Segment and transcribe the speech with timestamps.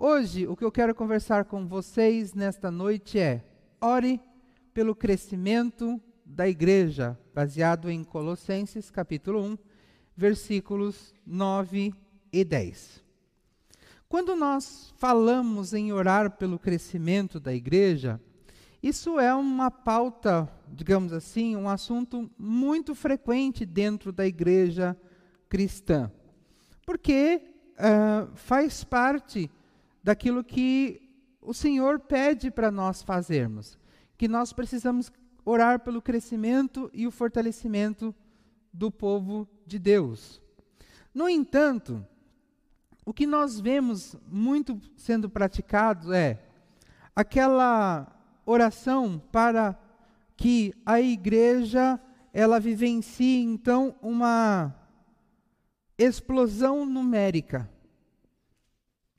[0.00, 3.44] Hoje, o que eu quero conversar com vocês nesta noite é:
[3.80, 4.20] ore
[4.72, 9.58] pelo crescimento da igreja, baseado em Colossenses capítulo 1,
[10.16, 11.92] versículos 9
[12.32, 13.02] e 10.
[14.08, 18.20] Quando nós falamos em orar pelo crescimento da igreja,
[18.80, 24.96] isso é uma pauta, digamos assim, um assunto muito frequente dentro da igreja
[25.48, 26.08] cristã,
[26.86, 27.42] porque
[27.74, 29.50] uh, faz parte
[30.08, 31.02] daquilo que
[31.38, 33.78] o Senhor pede para nós fazermos,
[34.16, 35.12] que nós precisamos
[35.44, 38.14] orar pelo crescimento e o fortalecimento
[38.72, 40.40] do povo de Deus.
[41.12, 42.02] No entanto,
[43.04, 46.42] o que nós vemos muito sendo praticado é
[47.14, 48.10] aquela
[48.46, 49.78] oração para
[50.38, 52.00] que a igreja
[52.32, 54.74] ela vivencie então uma
[55.98, 57.68] explosão numérica,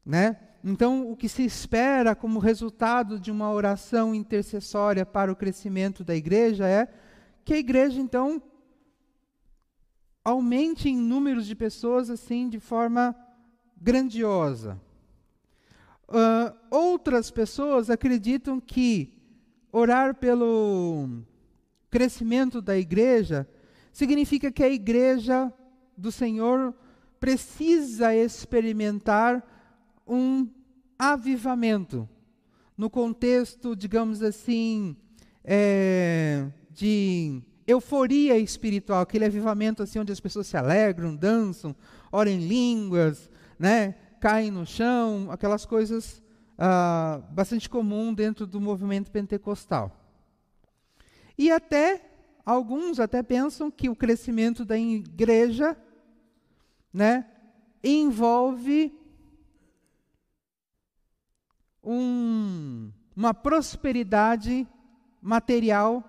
[0.04, 0.49] né?
[0.64, 6.16] Então, o que se espera como resultado de uma oração intercessória para o crescimento da
[6.16, 6.88] igreja é
[7.46, 8.42] que a igreja então
[10.24, 13.16] aumente em números de pessoas assim de forma
[13.76, 14.80] grandiosa.
[16.10, 19.18] Uh, outras pessoas acreditam que
[19.72, 21.22] orar pelo
[21.90, 23.48] crescimento da igreja
[23.94, 25.54] significa que a igreja
[25.96, 26.74] do Senhor
[27.20, 29.59] precisa experimentar
[30.10, 30.50] um
[30.98, 32.10] avivamento.
[32.78, 34.96] No contexto, digamos assim,
[35.44, 41.76] é, de euforia espiritual, aquele avivamento assim onde as pessoas se alegram, dançam,
[42.12, 46.24] oram em línguas, né, caem no chão, aquelas coisas
[46.58, 49.96] ah, bastante comum dentro do movimento pentecostal.
[51.38, 52.02] E até
[52.46, 55.78] alguns até pensam que o crescimento da igreja,
[56.92, 57.26] né,
[57.84, 58.99] envolve
[61.84, 64.68] um, uma prosperidade
[65.22, 66.04] material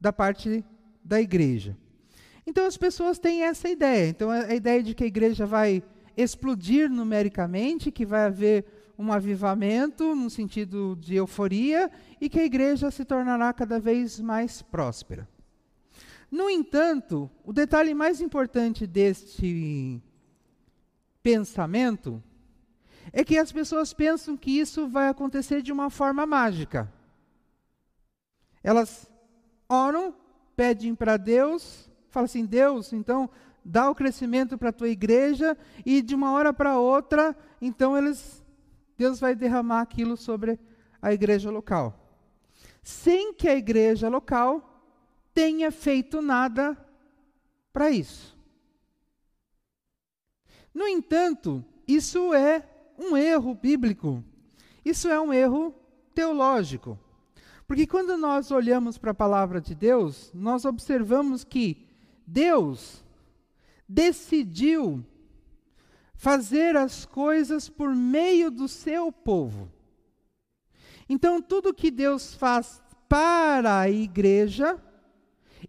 [0.00, 0.64] da parte
[1.04, 1.76] da igreja.
[2.46, 4.08] Então as pessoas têm essa ideia.
[4.08, 5.82] Então a ideia de que a igreja vai
[6.16, 8.64] explodir numericamente, que vai haver
[8.98, 11.90] um avivamento no sentido de euforia
[12.20, 15.28] e que a igreja se tornará cada vez mais próspera.
[16.30, 20.00] No entanto, o detalhe mais importante deste
[21.22, 22.22] pensamento
[23.10, 26.92] é que as pessoas pensam que isso vai acontecer de uma forma mágica.
[28.62, 29.10] Elas
[29.68, 30.14] oram,
[30.54, 33.28] pedem para Deus, falam assim: Deus, então
[33.64, 38.44] dá o crescimento para a tua igreja, e de uma hora para outra, então eles,
[38.96, 40.58] Deus vai derramar aquilo sobre
[41.00, 41.98] a igreja local.
[42.82, 44.68] Sem que a igreja local
[45.32, 46.76] tenha feito nada
[47.72, 48.36] para isso.
[50.74, 52.66] No entanto, isso é
[52.98, 54.22] um erro bíblico.
[54.84, 55.74] Isso é um erro
[56.14, 56.98] teológico.
[57.66, 61.86] Porque quando nós olhamos para a palavra de Deus, nós observamos que
[62.26, 63.04] Deus
[63.88, 65.04] decidiu
[66.14, 69.70] fazer as coisas por meio do seu povo.
[71.08, 74.80] Então, tudo que Deus faz para a igreja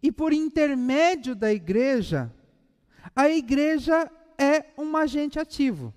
[0.01, 2.31] e por intermédio da igreja,
[3.16, 5.94] a igreja é um agente ativo.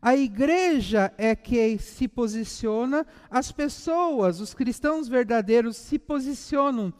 [0.00, 6.92] A igreja é que se posiciona, as pessoas, os cristãos verdadeiros, se posicionam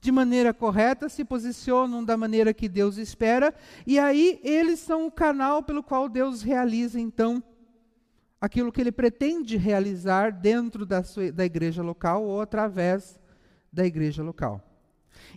[0.00, 3.54] de maneira correta, se posicionam da maneira que Deus espera,
[3.86, 7.42] e aí eles são o canal pelo qual Deus realiza, então,
[8.40, 13.18] aquilo que ele pretende realizar dentro da, sua, da igreja local ou através
[13.72, 14.62] da igreja local.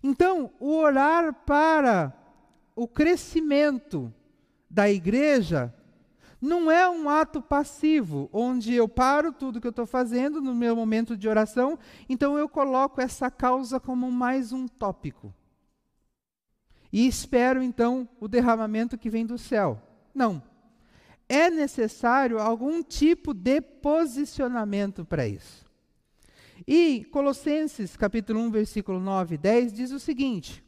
[0.03, 2.13] Então, o orar para
[2.75, 4.13] o crescimento
[4.69, 5.74] da igreja
[6.42, 10.76] não é um ato passivo, onde eu paro tudo que eu estou fazendo no meu
[10.76, 11.78] momento de oração,
[12.08, 15.34] então eu coloco essa causa como mais um tópico.
[16.92, 19.82] E espero então o derramamento que vem do céu.
[20.14, 20.42] Não.
[21.28, 25.69] É necessário algum tipo de posicionamento para isso.
[26.68, 30.63] E Colossenses capítulo 1, versículo 9 e 10 diz o seguinte: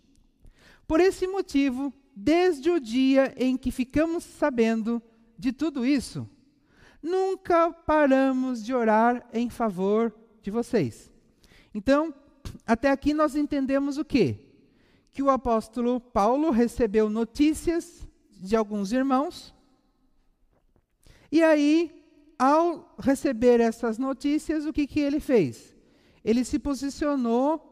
[0.88, 5.02] Por esse motivo, desde o dia em que ficamos sabendo
[5.42, 6.30] de tudo isso,
[7.02, 11.12] nunca paramos de orar em favor de vocês.
[11.74, 12.14] Então,
[12.64, 14.38] até aqui nós entendemos o quê?
[15.12, 19.52] Que o apóstolo Paulo recebeu notícias de alguns irmãos,
[21.32, 21.92] e aí,
[22.38, 25.76] ao receber essas notícias, o que, que ele fez?
[26.24, 27.68] Ele se posicionou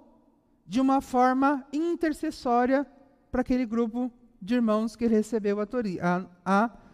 [0.66, 2.84] de uma forma intercessória
[3.30, 4.12] para aquele grupo
[4.42, 5.68] de irmãos que recebeu a,
[6.02, 6.89] a, a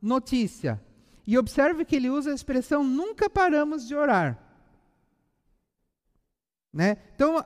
[0.00, 0.80] notícia.
[1.26, 4.38] E observe que ele usa a expressão nunca paramos de orar.
[6.72, 6.96] Né?
[7.14, 7.44] Então,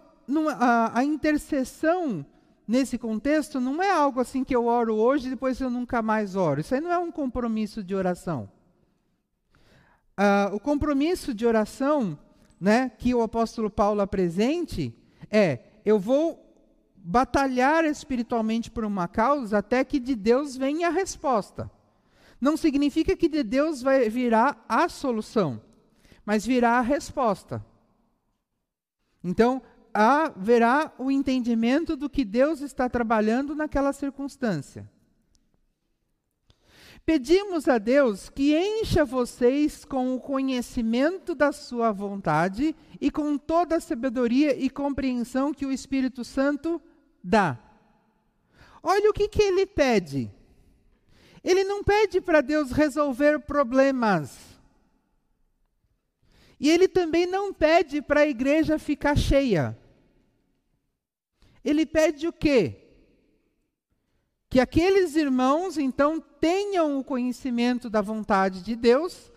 [0.59, 2.25] a, a intercessão
[2.67, 6.37] nesse contexto não é algo assim que eu oro hoje e depois eu nunca mais
[6.37, 6.61] oro.
[6.61, 8.49] Isso aí não é um compromisso de oração.
[10.19, 12.19] Uh, o compromisso de oração
[12.61, 14.95] né, que o apóstolo Paulo apresente
[15.31, 16.39] é: eu vou
[16.97, 21.71] batalhar espiritualmente por uma causa até que de Deus venha a resposta.
[22.43, 25.63] Não significa que de Deus vai virar a solução,
[26.27, 27.65] mas virá a resposta.
[29.23, 29.63] Então,
[29.95, 34.91] haverá o entendimento do que Deus está trabalhando naquela circunstância.
[37.07, 43.77] Pedimos a Deus que encha vocês com o conhecimento da Sua vontade e com toda
[43.77, 46.83] a sabedoria e compreensão que o Espírito Santo
[47.23, 47.57] dá.
[48.83, 50.29] Olha o que, que ele pede.
[51.43, 54.39] Ele não pede para Deus resolver problemas.
[56.59, 59.77] E ele também não pede para a igreja ficar cheia.
[61.65, 62.79] Ele pede o quê?
[64.49, 69.33] Que aqueles irmãos, então, tenham o conhecimento da vontade de Deus,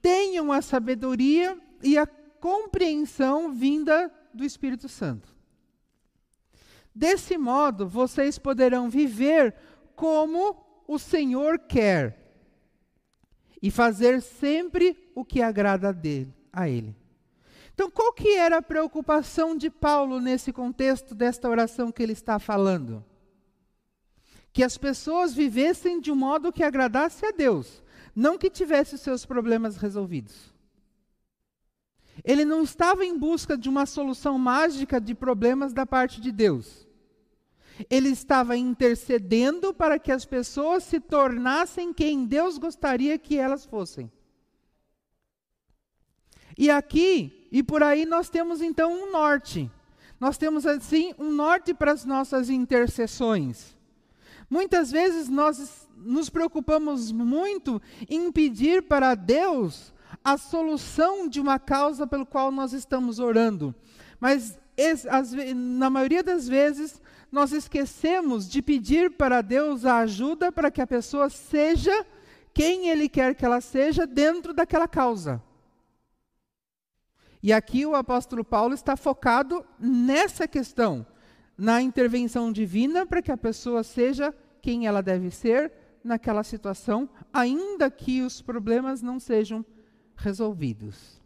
[0.00, 5.34] tenham a sabedoria e a compreensão vinda do Espírito Santo.
[6.94, 9.54] Desse modo, vocês poderão viver
[9.96, 12.32] como o Senhor quer
[13.60, 16.96] e fazer sempre o que agrada dele, a Ele.
[17.74, 22.38] Então, qual que era a preocupação de Paulo nesse contexto desta oração que ele está
[22.40, 23.04] falando?
[24.52, 27.84] Que as pessoas vivessem de um modo que agradasse a Deus,
[28.16, 30.52] não que tivesse seus problemas resolvidos.
[32.24, 36.87] Ele não estava em busca de uma solução mágica de problemas da parte de Deus.
[37.88, 44.10] Ele estava intercedendo para que as pessoas se tornassem quem Deus gostaria que elas fossem.
[46.56, 49.70] E aqui e por aí nós temos então um norte.
[50.20, 53.76] Nós temos assim um norte para as nossas intercessões.
[54.50, 59.92] Muitas vezes nós nos preocupamos muito em pedir para Deus
[60.24, 63.74] a solução de uma causa pelo qual nós estamos orando.
[64.20, 64.58] Mas
[65.54, 67.00] na maioria das vezes
[67.30, 72.06] nós esquecemos de pedir para Deus a ajuda para que a pessoa seja
[72.54, 75.42] quem Ele quer que ela seja dentro daquela causa.
[77.42, 81.06] E aqui o apóstolo Paulo está focado nessa questão,
[81.56, 85.72] na intervenção divina para que a pessoa seja quem ela deve ser
[86.02, 89.64] naquela situação, ainda que os problemas não sejam
[90.16, 91.20] resolvidos.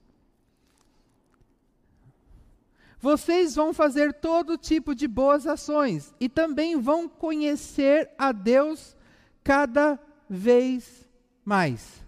[3.02, 8.96] Vocês vão fazer todo tipo de boas ações e também vão conhecer a Deus
[9.42, 9.98] cada
[10.30, 11.10] vez
[11.44, 12.00] mais.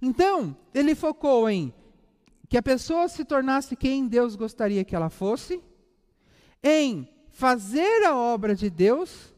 [0.00, 1.72] Então, ele focou em
[2.50, 5.64] que a pessoa se tornasse quem Deus gostaria que ela fosse,
[6.62, 9.32] em fazer a obra de Deus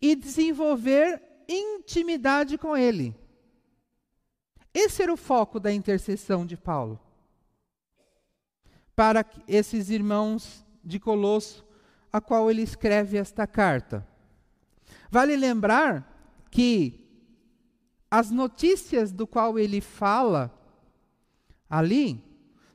[0.00, 3.12] e desenvolver intimidade com Ele.
[4.72, 7.03] Esse era o foco da intercessão de Paulo.
[8.94, 11.64] Para esses irmãos de Colosso,
[12.12, 14.06] a qual ele escreve esta carta.
[15.10, 16.10] Vale lembrar
[16.50, 17.04] que
[18.10, 20.56] as notícias do qual ele fala
[21.68, 22.22] ali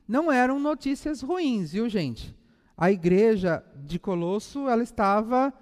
[0.06, 2.36] não eram notícias ruins, viu, gente?
[2.76, 5.54] A igreja de Colosso, ela estava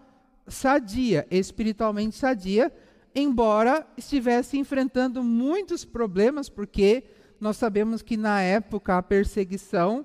[0.48, 2.72] sadia, espiritualmente sadia,
[3.14, 7.04] embora estivesse enfrentando muitos problemas, porque
[7.40, 10.04] nós sabemos que na época a perseguição,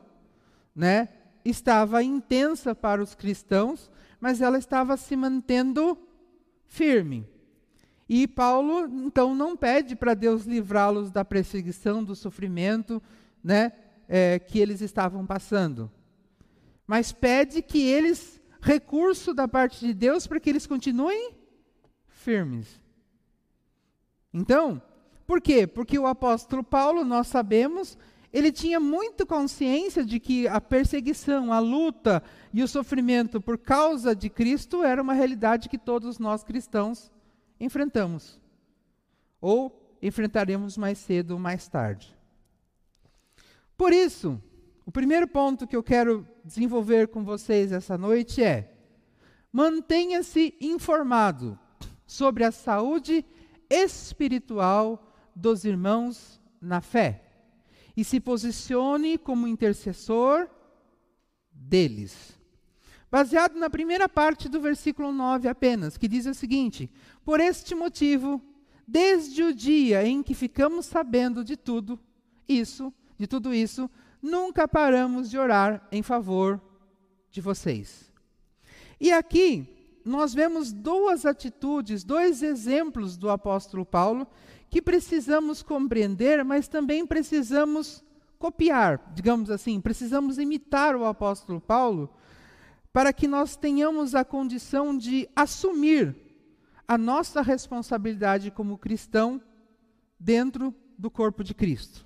[0.75, 1.10] né,
[1.46, 5.98] estava intensa para os cristãos, mas ela estava se mantendo
[6.65, 7.27] firme.
[8.08, 13.01] E Paulo, então, não pede para Deus livrá-los da perseguição, do sofrimento
[13.44, 13.72] né,
[14.08, 15.92] é, que eles estavam passando,
[16.86, 21.34] mas pede que eles, recurso da parte de Deus, para que eles continuem
[22.08, 22.82] firmes.
[24.34, 24.82] Então,
[25.25, 25.65] por quê?
[25.65, 27.98] Porque o apóstolo Paulo, nós sabemos,
[28.34, 34.16] ele tinha muito consciência de que a perseguição, a luta e o sofrimento por causa
[34.16, 37.12] de Cristo era uma realidade que todos nós cristãos
[37.60, 38.42] enfrentamos.
[39.40, 42.18] Ou enfrentaremos mais cedo ou mais tarde.
[43.78, 44.42] Por isso,
[44.84, 48.74] o primeiro ponto que eu quero desenvolver com vocês essa noite é:
[49.52, 51.58] mantenha-se informado
[52.08, 53.24] sobre a saúde
[53.70, 57.23] espiritual dos irmãos na fé
[57.96, 60.48] e se posicione como intercessor
[61.52, 62.40] deles.
[63.10, 66.90] Baseado na primeira parte do versículo 9 apenas, que diz o seguinte:
[67.24, 68.42] Por este motivo,
[68.88, 72.00] desde o dia em que ficamos sabendo de tudo
[72.48, 73.90] isso, de tudo isso,
[74.22, 76.60] nunca paramos de orar em favor
[77.30, 78.12] de vocês.
[79.00, 79.68] E aqui
[80.04, 84.28] nós vemos duas atitudes, dois exemplos do apóstolo Paulo
[84.74, 88.03] que precisamos compreender, mas também precisamos
[88.39, 92.10] copiar, digamos assim, precisamos imitar o apóstolo Paulo
[92.92, 96.15] para que nós tenhamos a condição de assumir
[96.88, 99.39] a nossa responsabilidade como cristão
[100.20, 102.03] dentro do corpo de Cristo.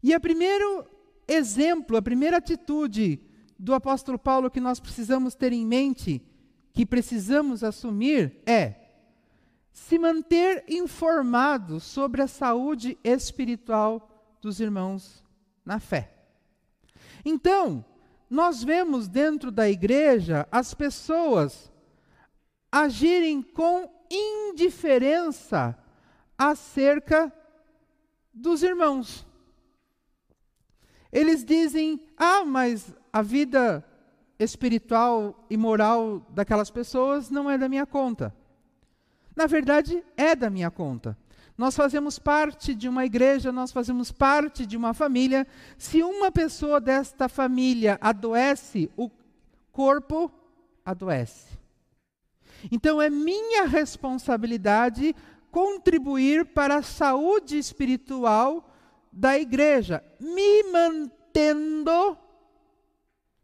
[0.00, 0.88] E o primeiro
[1.26, 3.20] exemplo, a primeira atitude
[3.58, 6.22] do apóstolo Paulo que nós precisamos ter em mente,
[6.72, 8.87] que precisamos assumir, é
[9.78, 15.24] se manter informado sobre a saúde espiritual dos irmãos
[15.64, 16.12] na fé.
[17.24, 17.84] Então,
[18.28, 21.72] nós vemos dentro da igreja as pessoas
[22.70, 25.78] agirem com indiferença
[26.36, 27.32] acerca
[28.34, 29.24] dos irmãos.
[31.10, 33.82] Eles dizem: ah, mas a vida
[34.38, 38.36] espiritual e moral daquelas pessoas não é da minha conta.
[39.38, 41.16] Na verdade, é da minha conta.
[41.56, 45.46] Nós fazemos parte de uma igreja, nós fazemos parte de uma família.
[45.78, 49.08] Se uma pessoa desta família adoece, o
[49.70, 50.28] corpo
[50.84, 51.56] adoece.
[52.68, 55.14] Então é minha responsabilidade
[55.52, 58.68] contribuir para a saúde espiritual
[59.12, 62.18] da igreja, me mantendo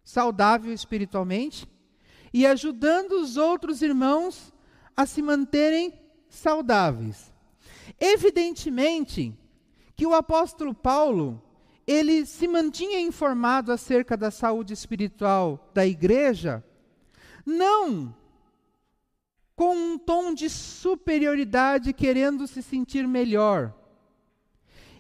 [0.02, 1.68] saudável espiritualmente
[2.32, 4.52] e ajudando os outros irmãos
[4.96, 5.92] a se manterem
[6.28, 7.32] saudáveis.
[7.98, 9.36] Evidentemente
[9.96, 11.42] que o apóstolo Paulo,
[11.86, 16.64] ele se mantinha informado acerca da saúde espiritual da igreja,
[17.46, 18.14] não
[19.54, 23.72] com um tom de superioridade, querendo se sentir melhor.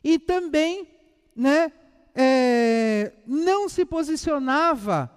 [0.02, 0.88] E também,
[1.34, 1.72] né,
[2.14, 5.10] é, não se posicionava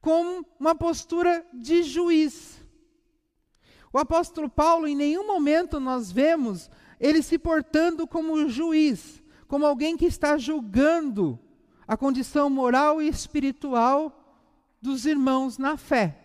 [0.00, 2.62] com uma postura de juiz.
[3.94, 9.96] O apóstolo Paulo, em nenhum momento nós vemos ele se portando como juiz, como alguém
[9.96, 11.38] que está julgando
[11.86, 14.42] a condição moral e espiritual
[14.82, 16.18] dos irmãos na fé.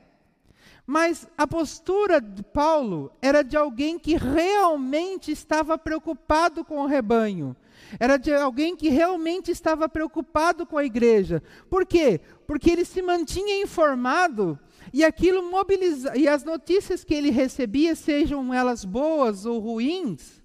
[0.84, 7.56] Mas a postura de Paulo era de alguém que realmente estava preocupado com o rebanho.
[8.00, 11.44] Era de alguém que realmente estava preocupado com a igreja.
[11.70, 12.20] Por quê?
[12.48, 14.58] Porque ele se mantinha informado
[14.94, 20.42] e aquilo mobiliza e as notícias que ele recebia, sejam elas boas ou ruins,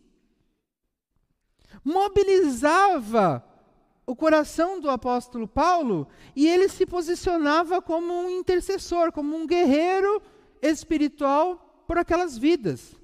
[1.84, 3.44] mobilizava
[4.06, 10.22] o coração do apóstolo Paulo e ele se posicionava como um intercessor, como um guerreiro
[10.60, 12.96] espiritual por aquelas vidas.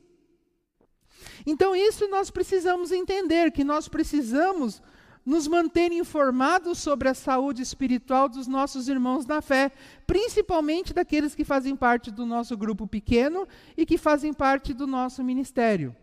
[1.47, 4.82] Então, isso nós precisamos entender, que nós precisamos
[5.30, 9.70] nos manter informados sobre a saúde espiritual dos nossos irmãos na fé,
[10.04, 13.46] principalmente daqueles que fazem parte do nosso grupo pequeno
[13.76, 15.94] e que fazem parte do nosso ministério.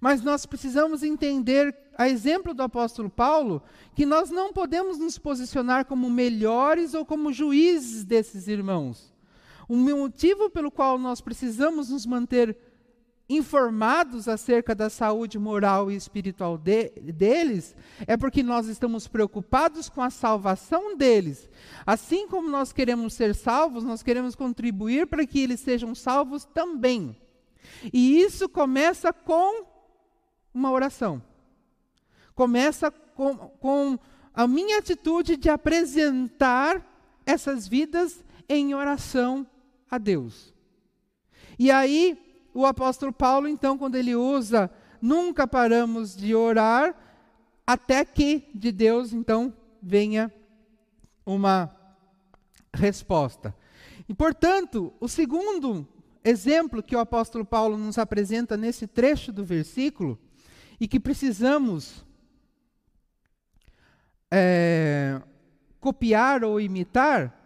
[0.00, 3.62] Mas nós precisamos entender, a exemplo do apóstolo Paulo,
[3.94, 9.12] que nós não podemos nos posicionar como melhores ou como juízes desses irmãos.
[9.68, 12.56] O motivo pelo qual nós precisamos nos manter
[13.28, 17.74] informados acerca da saúde moral e espiritual de, deles,
[18.06, 21.48] é porque nós estamos preocupados com a salvação deles.
[21.84, 27.16] Assim como nós queremos ser salvos, nós queremos contribuir para que eles sejam salvos também.
[27.92, 29.66] E isso começa com
[30.54, 31.20] uma oração.
[32.34, 33.98] Começa com, com
[34.32, 36.84] a minha atitude de apresentar
[37.24, 39.44] essas vidas em oração
[39.90, 40.54] a Deus.
[41.58, 42.25] E aí,
[42.56, 44.70] o apóstolo Paulo, então, quando ele usa,
[45.00, 46.96] nunca paramos de orar,
[47.66, 50.32] até que de Deus, então, venha
[51.26, 51.70] uma
[52.72, 53.54] resposta.
[54.08, 55.86] E, portanto, o segundo
[56.24, 60.18] exemplo que o apóstolo Paulo nos apresenta nesse trecho do versículo,
[60.80, 62.06] e que precisamos
[64.30, 65.20] é,
[65.78, 67.38] copiar ou imitar,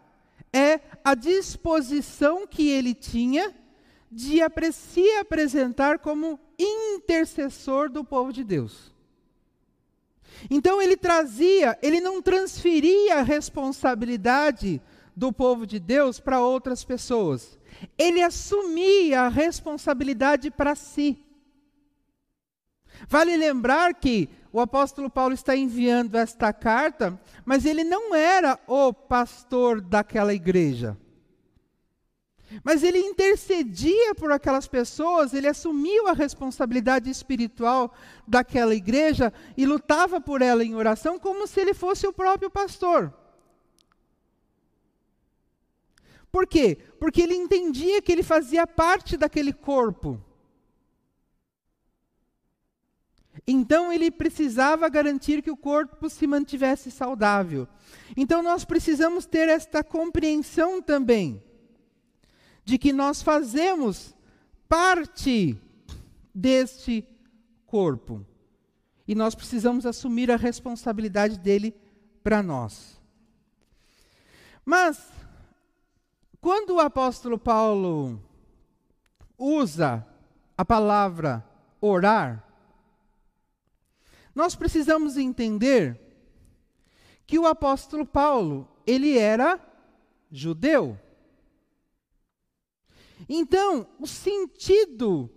[0.52, 3.52] é a disposição que ele tinha
[4.10, 4.40] de
[4.72, 8.92] se apresentar como intercessor do povo de Deus.
[10.50, 14.80] Então ele trazia, ele não transferia a responsabilidade
[15.14, 17.58] do povo de Deus para outras pessoas.
[17.98, 21.24] Ele assumia a responsabilidade para si.
[23.08, 28.92] Vale lembrar que o apóstolo Paulo está enviando esta carta, mas ele não era o
[28.92, 30.96] pastor daquela igreja.
[32.64, 37.94] Mas ele intercedia por aquelas pessoas, ele assumiu a responsabilidade espiritual
[38.26, 43.14] daquela igreja e lutava por ela em oração como se ele fosse o próprio pastor.
[46.30, 46.76] Por quê?
[46.98, 50.20] Porque ele entendia que ele fazia parte daquele corpo.
[53.46, 57.66] Então ele precisava garantir que o corpo se mantivesse saudável.
[58.16, 61.42] Então nós precisamos ter esta compreensão também
[62.70, 64.14] de que nós fazemos
[64.68, 65.60] parte
[66.32, 67.04] deste
[67.66, 68.24] corpo.
[69.08, 71.74] E nós precisamos assumir a responsabilidade dele
[72.22, 73.00] para nós.
[74.64, 75.04] Mas
[76.40, 78.22] quando o apóstolo Paulo
[79.36, 80.06] usa
[80.56, 81.44] a palavra
[81.80, 82.46] orar,
[84.32, 85.98] nós precisamos entender
[87.26, 89.58] que o apóstolo Paulo, ele era
[90.30, 90.96] judeu.
[93.32, 95.30] Então, o sentido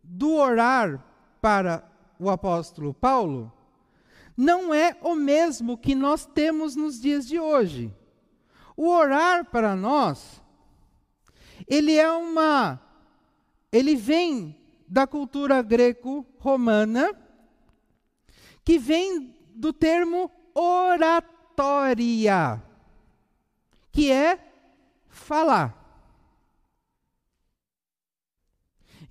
[0.00, 1.04] do orar
[1.40, 3.52] para o apóstolo Paulo
[4.36, 7.92] não é o mesmo que nós temos nos dias de hoje.
[8.76, 10.40] O orar para nós
[11.66, 12.80] ele é uma
[13.72, 14.56] ele vem
[14.86, 17.12] da cultura greco-romana
[18.64, 21.42] que vem do termo oratória,
[23.90, 24.38] que é
[25.08, 25.81] falar.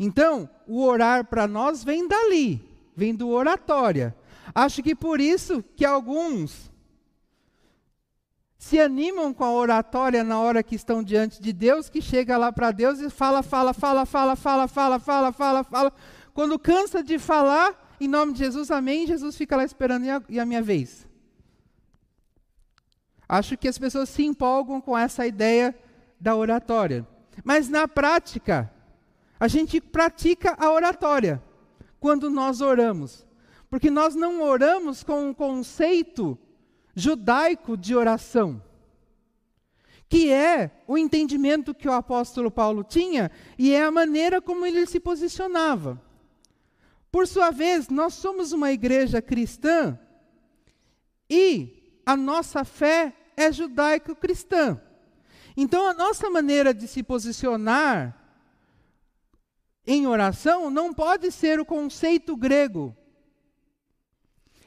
[0.03, 2.59] Então, o orar para nós vem dali,
[2.95, 4.15] vem do oratória.
[4.53, 6.71] Acho que por isso que alguns
[8.57, 12.51] se animam com a oratória na hora que estão diante de Deus, que chega lá
[12.51, 15.93] para Deus e fala, fala, fala, fala, fala, fala, fala, fala, fala.
[16.33, 20.23] Quando cansa de falar, em nome de Jesus, amém, Jesus fica lá esperando e a,
[20.27, 21.07] e a minha vez.
[23.29, 25.75] Acho que as pessoas se empolgam com essa ideia
[26.19, 27.07] da oratória.
[27.43, 28.71] Mas na prática,
[29.41, 31.41] a gente pratica a oratória
[31.99, 33.25] quando nós oramos.
[33.71, 36.37] Porque nós não oramos com um conceito
[36.95, 38.61] judaico de oração,
[40.07, 44.85] que é o entendimento que o apóstolo Paulo tinha e é a maneira como ele
[44.85, 45.99] se posicionava.
[47.11, 49.97] Por sua vez, nós somos uma igreja cristã
[51.27, 54.79] e a nossa fé é judaico-cristã.
[55.57, 58.20] Então, a nossa maneira de se posicionar
[59.85, 62.95] em oração não pode ser o conceito grego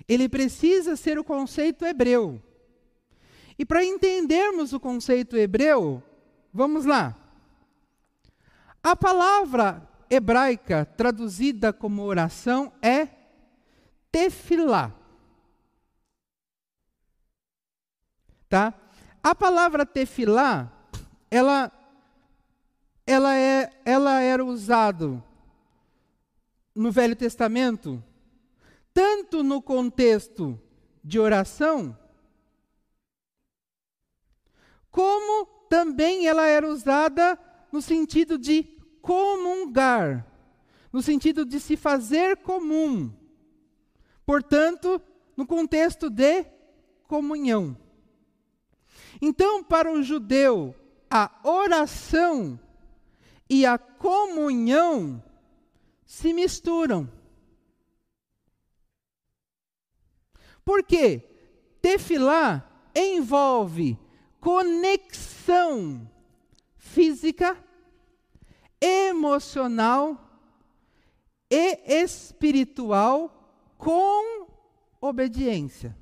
[0.07, 2.43] ele precisa ser o conceito hebreu.
[3.59, 6.03] E para entendermos o conceito hebreu,
[6.53, 7.17] vamos lá.
[8.83, 13.09] A palavra hebraica traduzida como oração é
[14.11, 14.93] tefilá.
[18.49, 18.75] Tá?
[19.23, 20.71] A palavra tefilá,
[21.31, 21.73] ela
[23.07, 25.23] ela é ela era usado
[26.75, 28.03] no Velho Testamento
[28.95, 30.59] tanto no contexto
[31.03, 31.99] de oração,
[34.89, 37.37] como também ela era usada
[37.73, 38.63] no sentido de
[39.03, 40.25] comungar,
[40.93, 43.13] no sentido de se fazer comum.
[44.25, 45.03] Portanto,
[45.37, 46.47] no contexto de
[47.09, 47.77] comunhão.
[49.21, 50.73] Então, para o judeu,
[51.11, 52.59] a oração
[53.49, 55.23] e a comunhão
[56.05, 57.11] se misturam.
[60.65, 61.19] Porque
[61.81, 63.99] tefilá envolve
[64.41, 66.11] conexão
[66.77, 67.57] física,
[68.81, 70.21] emocional
[71.51, 73.31] e espiritual
[73.77, 74.47] com
[75.01, 75.97] obediência.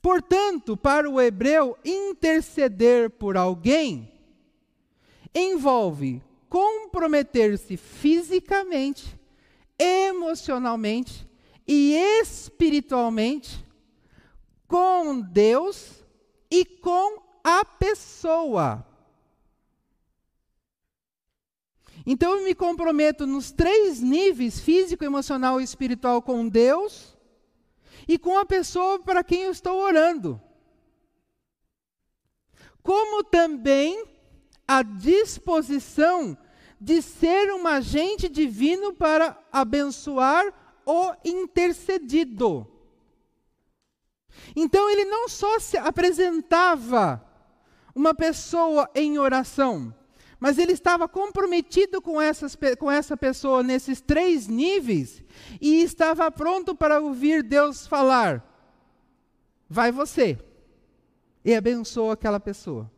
[0.00, 4.17] Portanto, para o hebreu, interceder por alguém
[5.38, 9.18] envolve comprometer-se fisicamente,
[9.78, 11.28] emocionalmente
[11.66, 13.64] e espiritualmente
[14.66, 16.04] com Deus
[16.50, 18.84] e com a pessoa.
[22.06, 27.14] Então eu me comprometo nos três níveis físico, emocional e espiritual com Deus
[28.06, 30.40] e com a pessoa para quem eu estou orando.
[32.82, 34.06] Como também
[34.68, 36.36] a disposição
[36.78, 40.52] de ser um agente divino para abençoar
[40.84, 42.66] o intercedido.
[44.54, 47.24] Então ele não só se apresentava
[47.94, 49.92] uma pessoa em oração,
[50.38, 55.24] mas ele estava comprometido com, essas, com essa pessoa nesses três níveis
[55.60, 58.44] e estava pronto para ouvir Deus falar:
[59.68, 60.38] vai você,
[61.44, 62.88] e abençoa aquela pessoa.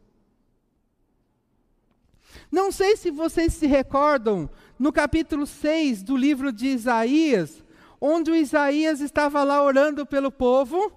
[2.51, 7.62] Não sei se vocês se recordam, no capítulo 6 do livro de Isaías,
[8.01, 10.93] onde o Isaías estava lá orando pelo povo,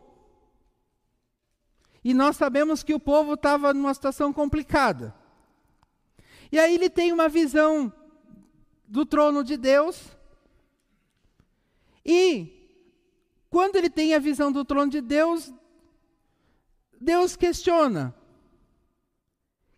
[2.04, 5.14] e nós sabemos que o povo estava numa situação complicada.
[6.52, 7.92] E aí ele tem uma visão
[8.88, 10.16] do trono de Deus,
[12.06, 12.64] e
[13.50, 15.54] quando ele tem a visão do trono de Deus,
[17.00, 18.16] Deus questiona: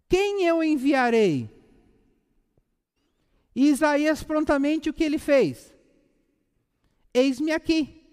[0.07, 1.49] quem eu enviarei?
[3.55, 5.73] E Isaías prontamente o que ele fez?
[7.13, 8.03] Eis-me aqui,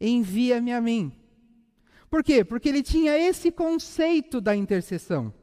[0.00, 1.12] envia-me a mim.
[2.08, 2.44] Por quê?
[2.44, 5.34] Porque ele tinha esse conceito da intercessão.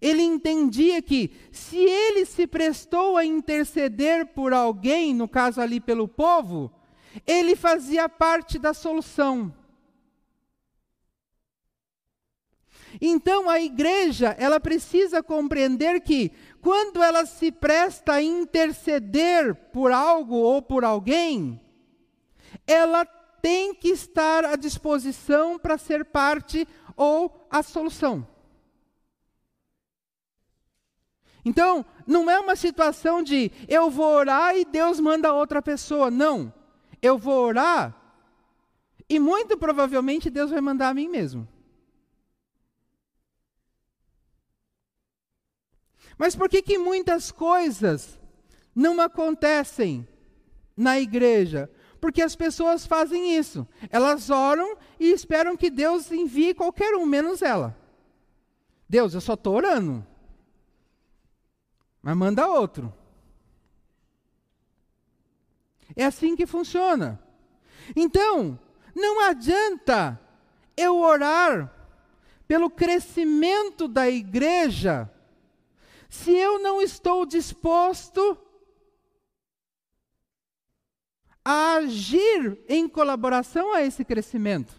[0.00, 6.06] Ele entendia que se ele se prestou a interceder por alguém, no caso ali pelo
[6.06, 6.70] povo,
[7.26, 9.52] ele fazia parte da solução.
[13.00, 20.36] Então a igreja, ela precisa compreender que quando ela se presta a interceder por algo
[20.36, 21.60] ou por alguém,
[22.66, 28.26] ela tem que estar à disposição para ser parte ou a solução.
[31.44, 36.10] Então, não é uma situação de eu vou orar e Deus manda outra pessoa.
[36.10, 36.52] Não.
[37.00, 37.96] Eu vou orar
[39.08, 41.48] e muito provavelmente Deus vai mandar a mim mesmo.
[46.20, 48.20] Mas por que, que muitas coisas
[48.74, 50.06] não acontecem
[50.76, 51.70] na igreja?
[51.98, 53.66] Porque as pessoas fazem isso.
[53.88, 57.74] Elas oram e esperam que Deus envie qualquer um, menos ela.
[58.86, 60.06] Deus, eu só estou orando.
[62.02, 62.92] Mas manda outro.
[65.96, 67.18] É assim que funciona.
[67.96, 68.60] Então,
[68.94, 70.20] não adianta
[70.76, 71.74] eu orar
[72.46, 75.10] pelo crescimento da igreja
[76.10, 78.36] se eu não estou disposto
[81.44, 84.74] a agir em colaboração a esse crescimento.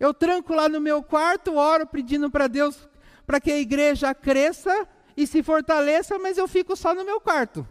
[0.00, 2.88] Eu tranco lá no meu quarto, oro pedindo para Deus
[3.24, 7.66] para que a igreja cresça e se fortaleça, mas eu fico só no meu quarto.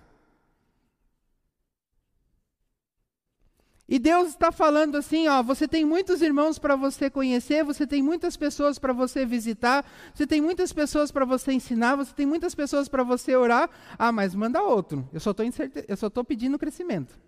[3.94, 8.02] E Deus está falando assim, ó, você tem muitos irmãos para você conhecer, você tem
[8.02, 12.56] muitas pessoas para você visitar, você tem muitas pessoas para você ensinar, você tem muitas
[12.56, 13.70] pessoas para você orar.
[13.96, 15.08] Ah, mas manda outro.
[15.14, 17.20] Eu só estou estou pedindo crescimento.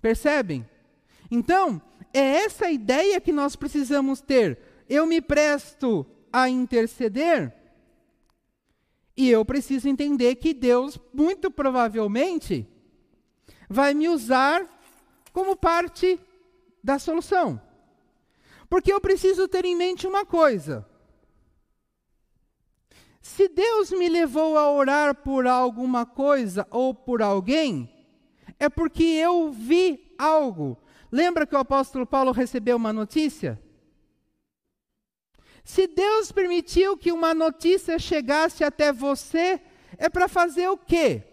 [0.00, 0.64] Percebem?
[1.28, 1.82] Então,
[2.14, 4.84] é essa ideia que nós precisamos ter.
[4.88, 7.52] Eu me presto a interceder
[9.16, 12.68] e eu preciso entender que Deus, muito provavelmente,
[13.70, 14.66] vai me usar
[15.32, 16.18] como parte
[16.82, 17.62] da solução.
[18.68, 20.84] Porque eu preciso ter em mente uma coisa.
[23.20, 27.88] Se Deus me levou a orar por alguma coisa ou por alguém,
[28.58, 30.76] é porque eu vi algo.
[31.12, 33.60] Lembra que o apóstolo Paulo recebeu uma notícia?
[35.62, 39.60] Se Deus permitiu que uma notícia chegasse até você,
[39.96, 41.29] é para fazer o quê?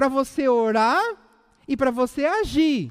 [0.00, 1.04] Para você orar
[1.68, 2.90] e para você agir.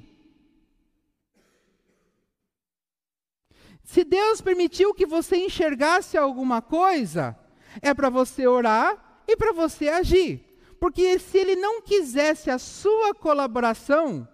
[3.84, 7.36] Se Deus permitiu que você enxergasse alguma coisa,
[7.82, 10.46] é para você orar e para você agir.
[10.80, 14.28] Porque se ele não quisesse a sua colaboração,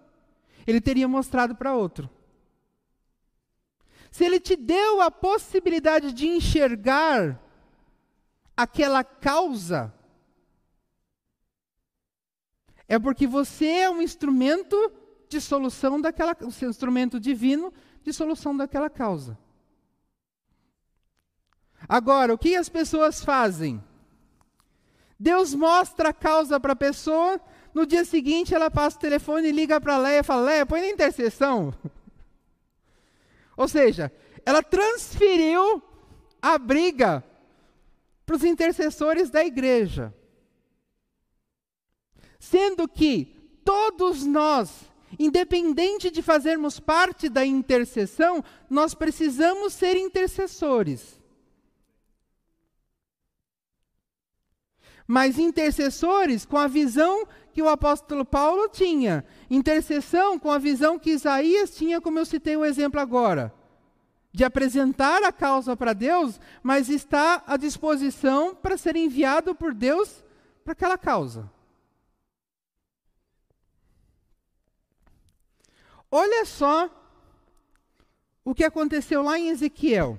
[0.67, 2.09] ele teria mostrado para outro.
[4.11, 7.41] Se ele te deu a possibilidade de enxergar
[8.57, 9.94] aquela causa,
[12.87, 14.91] é porque você é um instrumento
[15.27, 19.37] de solução daquela, seu instrumento divino de solução daquela causa.
[21.87, 23.83] Agora, o que as pessoas fazem?
[25.19, 27.39] Deus mostra a causa para a pessoa,
[27.73, 30.81] no dia seguinte ela passa o telefone e liga para Leia e fala: Leia, põe
[30.81, 31.73] na intercessão.
[33.57, 34.11] Ou seja,
[34.45, 35.81] ela transferiu
[36.41, 37.23] a briga
[38.25, 40.13] para os intercessores da igreja.
[42.49, 43.25] Sendo que
[43.63, 44.69] todos nós,
[45.17, 51.19] independente de fazermos parte da intercessão, nós precisamos ser intercessores.
[55.07, 61.09] Mas intercessores com a visão que o apóstolo Paulo tinha, intercessão com a visão que
[61.09, 63.51] Isaías tinha, como eu citei o exemplo agora,
[64.31, 70.23] de apresentar a causa para Deus, mas está à disposição para ser enviado por Deus
[70.63, 71.54] para aquela causa.
[76.17, 76.89] Olha só
[78.45, 80.17] o que aconteceu lá em Ezequiel.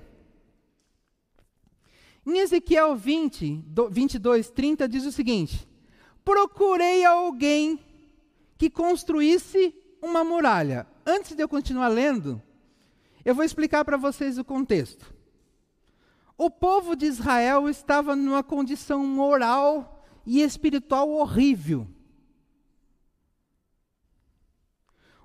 [2.27, 5.67] Em Ezequiel 20, 22, 30 diz o seguinte:
[6.23, 7.81] Procurei alguém
[8.59, 10.87] que construísse uma muralha.
[11.07, 12.43] Antes de eu continuar lendo,
[13.25, 15.15] eu vou explicar para vocês o contexto.
[16.37, 21.89] O povo de Israel estava numa condição moral e espiritual horrível.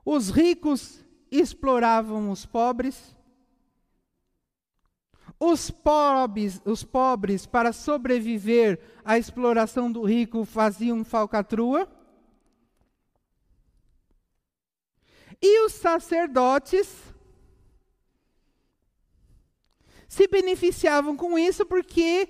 [0.06, 3.16] Os ricos exploravam os pobres,
[5.40, 11.88] os pobres, os pobres, para sobreviver à exploração do rico, faziam falcatrua.
[15.42, 17.12] E os sacerdotes
[20.08, 22.30] se beneficiavam com isso porque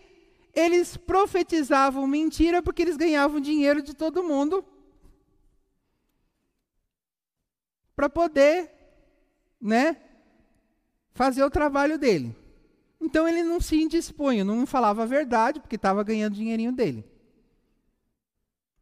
[0.54, 4.64] eles profetizavam mentira porque eles ganhavam dinheiro de todo mundo
[7.96, 8.70] para poder,
[9.60, 9.98] né,
[11.14, 12.36] fazer o trabalho dele.
[13.00, 17.04] Então ele não se indispunha, não falava a verdade, porque estava ganhando dinheirinho dele.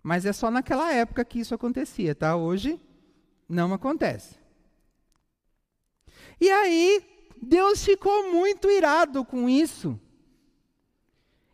[0.03, 2.35] Mas é só naquela época que isso acontecia, tá?
[2.35, 2.79] Hoje
[3.47, 4.37] não acontece.
[6.39, 7.05] E aí,
[7.41, 9.99] Deus ficou muito irado com isso.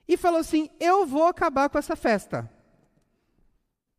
[0.08, 2.52] E falou assim: Eu vou acabar com essa festa.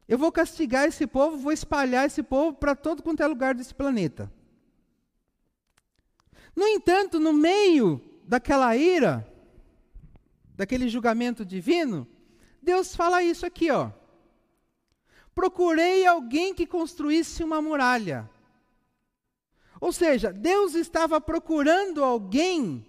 [0.09, 3.75] Eu vou castigar esse povo, vou espalhar esse povo para todo quanto é lugar desse
[3.75, 4.33] planeta.
[6.55, 9.27] No entanto, no meio daquela ira,
[10.55, 12.07] daquele julgamento divino,
[12.63, 13.91] Deus fala isso aqui, ó.
[15.35, 18.31] Procurei alguém que construísse uma muralha.
[19.81, 22.87] Ou seja, Deus estava procurando alguém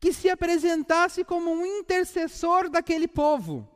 [0.00, 3.68] que se apresentasse como um intercessor daquele povo.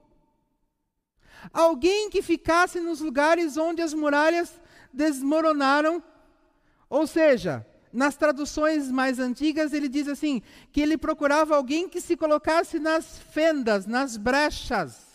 [1.52, 4.60] Alguém que ficasse nos lugares onde as muralhas
[4.92, 6.02] desmoronaram.
[6.88, 12.16] Ou seja, nas traduções mais antigas, ele diz assim: que ele procurava alguém que se
[12.16, 15.10] colocasse nas fendas, nas brechas.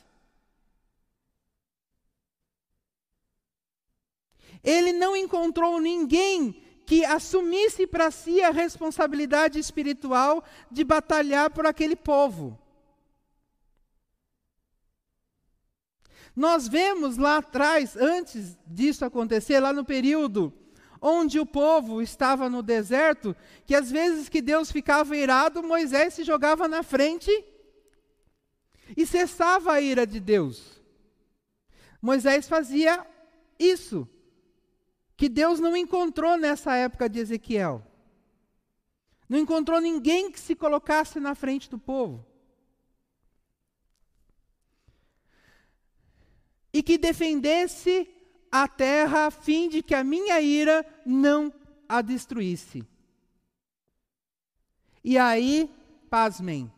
[4.64, 11.96] Ele não encontrou ninguém que assumisse para si a responsabilidade espiritual de batalhar por aquele
[11.96, 12.60] povo.
[16.36, 20.54] Nós vemos lá atrás, antes disso acontecer, lá no período
[21.02, 26.24] onde o povo estava no deserto, que às vezes que Deus ficava irado, Moisés se
[26.24, 27.32] jogava na frente
[28.98, 30.82] e cessava a ira de Deus.
[32.02, 33.06] Moisés fazia
[33.60, 34.08] isso,
[35.16, 37.86] que Deus não encontrou nessa época de Ezequiel.
[39.30, 42.26] Não encontrou ninguém que se colocasse na frente do povo.
[46.76, 48.06] E que defendesse
[48.52, 51.50] a terra a fim de que a minha ira não
[51.88, 52.84] a destruísse.
[55.02, 55.70] E aí,
[56.10, 56.70] pasmem,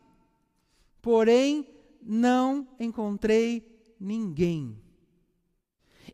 [1.02, 1.66] porém
[2.00, 4.80] não encontrei ninguém.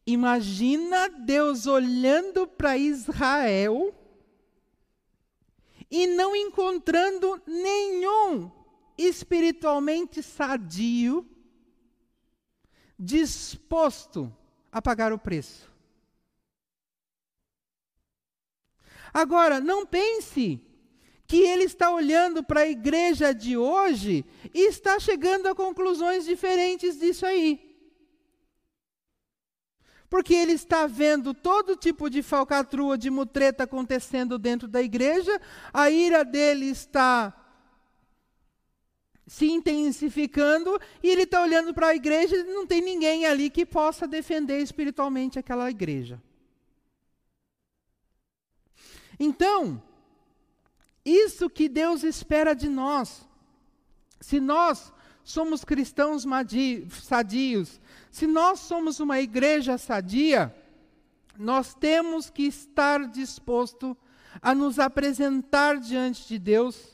[0.07, 3.95] Imagina Deus olhando para Israel
[5.91, 8.51] e não encontrando nenhum
[8.97, 11.34] espiritualmente sadio
[12.99, 14.35] disposto
[14.71, 15.71] a pagar o preço.
[19.13, 20.61] Agora, não pense
[21.27, 26.99] que ele está olhando para a igreja de hoje e está chegando a conclusões diferentes
[26.99, 27.75] disso aí.
[30.11, 35.41] Porque ele está vendo todo tipo de falcatrua, de mutreta acontecendo dentro da igreja,
[35.73, 37.44] a ira dele está
[39.27, 43.65] se intensificando e ele está olhando para a igreja e não tem ninguém ali que
[43.65, 46.23] possa defender espiritualmente aquela igreja.
[49.19, 49.83] Então,
[51.05, 53.27] isso que Deus espera de nós,
[54.21, 56.25] se nós somos cristãos
[57.03, 60.55] sadios, se nós somos uma igreja sadia,
[61.39, 63.97] nós temos que estar disposto
[64.43, 66.94] a nos apresentar diante de Deus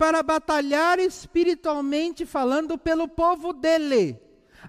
[0.00, 4.18] para batalhar espiritualmente falando pelo povo dele.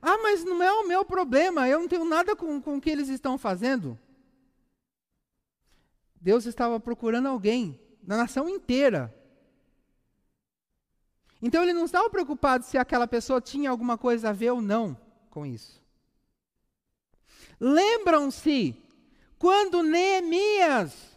[0.01, 2.89] Ah, mas não é o meu problema, eu não tenho nada com, com o que
[2.89, 3.97] eles estão fazendo.
[6.19, 9.15] Deus estava procurando alguém, na nação inteira.
[11.41, 14.97] Então ele não estava preocupado se aquela pessoa tinha alguma coisa a ver ou não
[15.29, 15.81] com isso.
[17.57, 18.75] Lembram-se
[19.39, 21.10] quando Neemias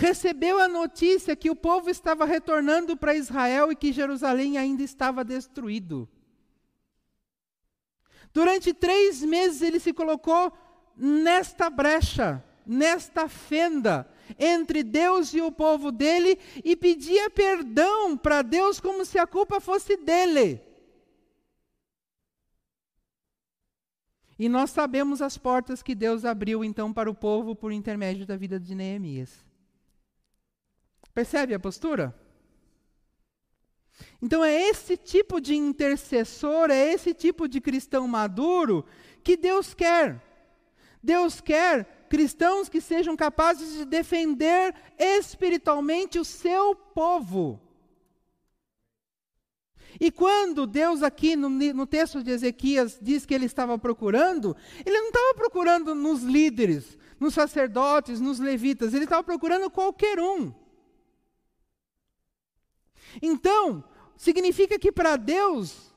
[0.00, 5.22] recebeu a notícia que o povo estava retornando para Israel e que Jerusalém ainda estava
[5.22, 6.08] destruído.
[8.32, 10.52] Durante três meses ele se colocou
[10.96, 14.08] nesta brecha, nesta fenda.
[14.38, 19.60] entre Deus e o povo dele e pedia perdão para Deus como se a culpa
[19.60, 20.62] fosse dele.
[24.38, 28.36] E nós sabemos as portas que Deus abriu então para o povo por intermédio da
[28.36, 29.49] vida de Neemias.
[31.14, 32.14] Percebe a postura?
[34.22, 38.84] Então é esse tipo de intercessor, é esse tipo de cristão maduro
[39.22, 40.22] que Deus quer.
[41.02, 47.60] Deus quer cristãos que sejam capazes de defender espiritualmente o seu povo.
[49.98, 54.98] E quando Deus, aqui no, no, texto de Ezequias, diz que ele estava procurando, ele
[55.00, 60.52] não estava procurando nos líderes, nos sacerdotes, nos levitas, ele estava procurando qualquer um.
[63.20, 63.84] Então,
[64.16, 65.92] significa que para Deus,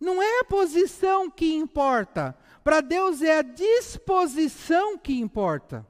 [0.00, 5.86] não é a posição que importa, para Deus é a disposição que importa.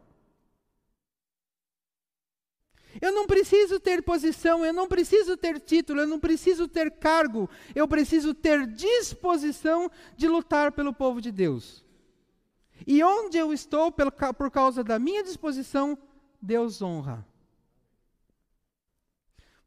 [3.01, 7.49] Eu não preciso ter posição, eu não preciso ter título, eu não preciso ter cargo,
[7.75, 11.85] eu preciso ter disposição de lutar pelo povo de Deus.
[12.87, 15.97] E onde eu estou, por causa da minha disposição,
[16.41, 17.27] Deus honra.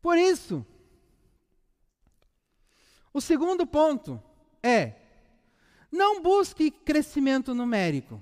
[0.01, 0.65] Por isso,
[3.13, 4.21] o segundo ponto
[4.61, 4.95] é:
[5.91, 8.21] não busque crescimento numérico,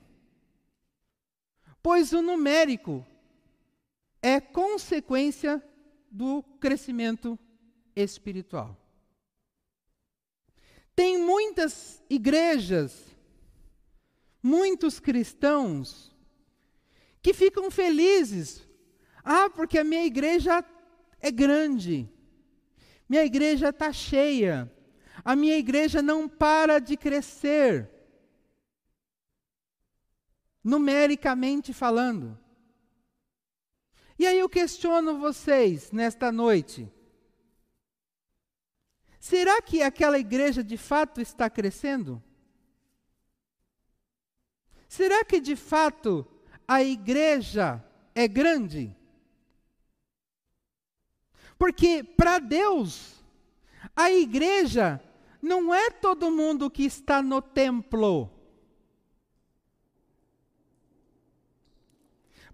[1.82, 3.06] pois o numérico
[4.22, 5.64] é consequência
[6.12, 7.40] do crescimento
[7.96, 8.78] espiritual.
[10.94, 13.08] Tem muitas igrejas,
[14.44, 16.12] muitos cristãos,
[17.22, 18.68] que ficam felizes.
[19.24, 20.66] Ah, porque a minha igreja
[21.20, 22.10] é grande,
[23.08, 24.72] minha igreja está cheia,
[25.24, 27.90] a minha igreja não para de crescer,
[30.64, 32.38] numericamente falando.
[34.18, 36.92] E aí eu questiono vocês nesta noite.
[39.20, 42.22] Será que aquela igreja de fato está crescendo?
[44.88, 46.28] Será que de fato
[46.68, 48.96] a igreja é grande?
[51.58, 53.24] Porque para Deus,
[53.96, 55.02] a igreja
[55.42, 58.30] não é todo mundo que está no templo.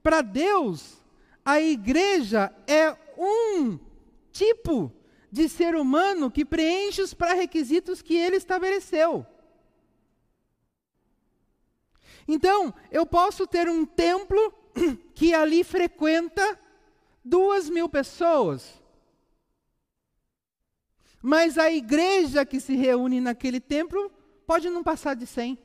[0.02, 0.98] Para Deus,
[1.44, 3.78] a igreja é um
[4.32, 4.92] tipo
[5.32, 9.26] de ser humano que preenche os pré-requisitos que ele estabeleceu.
[12.28, 14.54] Então, eu posso ter um templo
[15.16, 16.60] que ali frequenta
[17.24, 18.77] duas mil pessoas.
[21.28, 24.10] Mas a igreja que se reúne naquele templo
[24.46, 25.62] pode não passar de cem.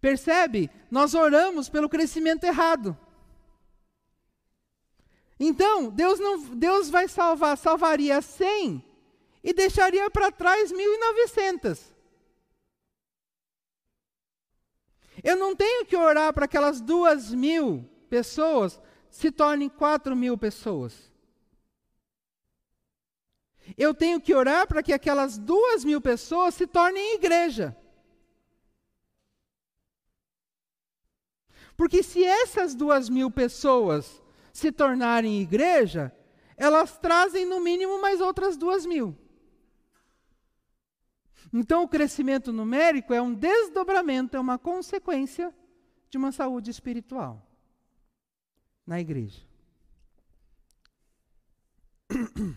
[0.00, 0.70] Percebe?
[0.88, 2.96] Nós oramos pelo crescimento errado.
[5.40, 8.84] Então, Deus não, Deus vai salvar, salvaria 100
[9.42, 11.80] e deixaria para trás 1.900.
[15.24, 21.10] Eu não tenho que orar para aquelas duas mil pessoas se tornem quatro mil pessoas.
[23.76, 27.76] Eu tenho que orar para que aquelas duas mil pessoas se tornem igreja.
[31.76, 36.12] Porque se essas duas mil pessoas se tornarem igreja,
[36.56, 39.16] elas trazem no mínimo mais outras duas mil.
[41.52, 45.54] Então, o crescimento numérico é um desdobramento, é uma consequência
[46.10, 47.47] de uma saúde espiritual
[48.88, 49.46] na igreja.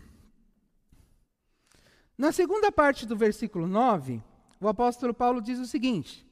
[2.16, 4.22] Na segunda parte do versículo 9,
[4.58, 6.26] o apóstolo Paulo diz o seguinte: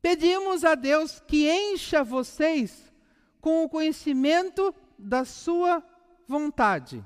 [0.00, 2.90] Pedimos a Deus que encha vocês
[3.38, 5.84] com o conhecimento da sua
[6.26, 7.04] vontade.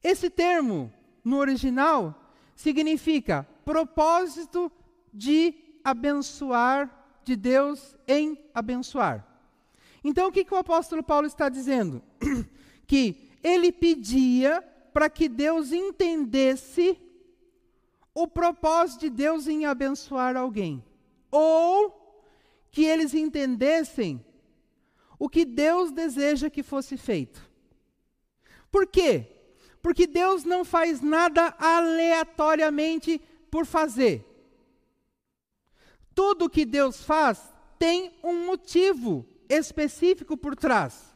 [0.00, 0.92] Esse termo,
[1.24, 4.70] no original, significa propósito
[5.12, 9.29] de abençoar, de Deus em abençoar.
[10.02, 12.02] Então, o que, que o apóstolo Paulo está dizendo?
[12.86, 16.98] que ele pedia para que Deus entendesse
[18.14, 20.84] o propósito de Deus em abençoar alguém,
[21.30, 22.24] ou
[22.70, 24.24] que eles entendessem
[25.18, 27.48] o que Deus deseja que fosse feito.
[28.70, 29.26] Por quê?
[29.82, 33.20] Porque Deus não faz nada aleatoriamente
[33.50, 34.24] por fazer.
[36.14, 37.42] Tudo que Deus faz
[37.78, 41.12] tem um motivo específico por trás.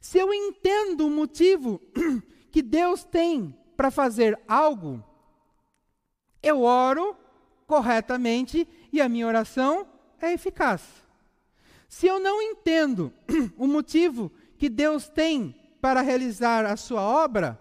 [0.00, 1.80] Se eu entendo o motivo
[2.50, 5.04] que Deus tem para fazer algo,
[6.42, 7.16] eu oro,
[7.66, 9.86] corretamente e a minha oração
[10.20, 10.82] é eficaz.
[11.88, 13.12] Se eu não entendo
[13.58, 17.58] o motivo que Deus tem para realizar a sua obra,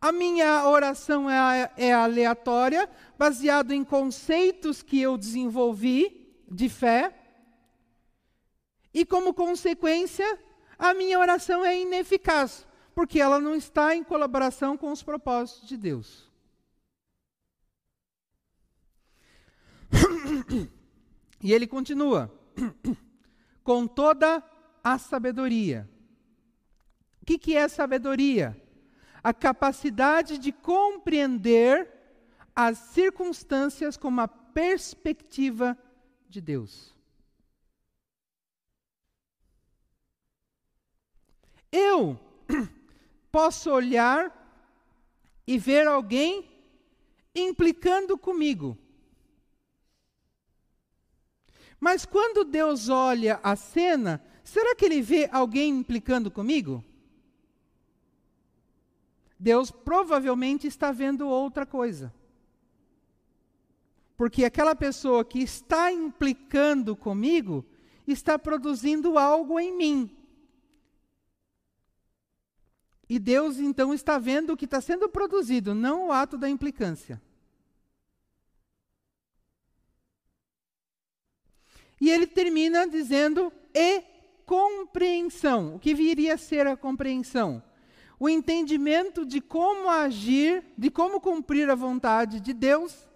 [0.00, 7.19] a minha oração é, é aleatória, baseado em conceitos que eu desenvolvi de fé,
[8.92, 10.38] e como consequência,
[10.78, 15.76] a minha oração é ineficaz, porque ela não está em colaboração com os propósitos de
[15.76, 16.30] Deus.
[21.42, 22.30] E ele continua:
[23.64, 24.44] com toda
[24.84, 25.88] a sabedoria.
[27.22, 28.60] O que, que é sabedoria?
[29.22, 31.90] A capacidade de compreender
[32.54, 35.78] as circunstâncias com uma perspectiva
[36.28, 36.94] de Deus.
[41.72, 42.18] Eu
[43.30, 44.36] posso olhar
[45.46, 46.48] e ver alguém
[47.34, 48.76] implicando comigo.
[51.78, 56.84] Mas quando Deus olha a cena, será que ele vê alguém implicando comigo?
[59.38, 62.12] Deus provavelmente está vendo outra coisa.
[64.14, 67.64] Porque aquela pessoa que está implicando comigo
[68.06, 70.19] está produzindo algo em mim.
[73.10, 77.20] E Deus então está vendo o que está sendo produzido, não o ato da implicância.
[82.00, 84.00] E ele termina dizendo e
[84.46, 85.74] compreensão.
[85.74, 87.60] O que viria a ser a compreensão?
[88.16, 93.08] O entendimento de como agir, de como cumprir a vontade de Deus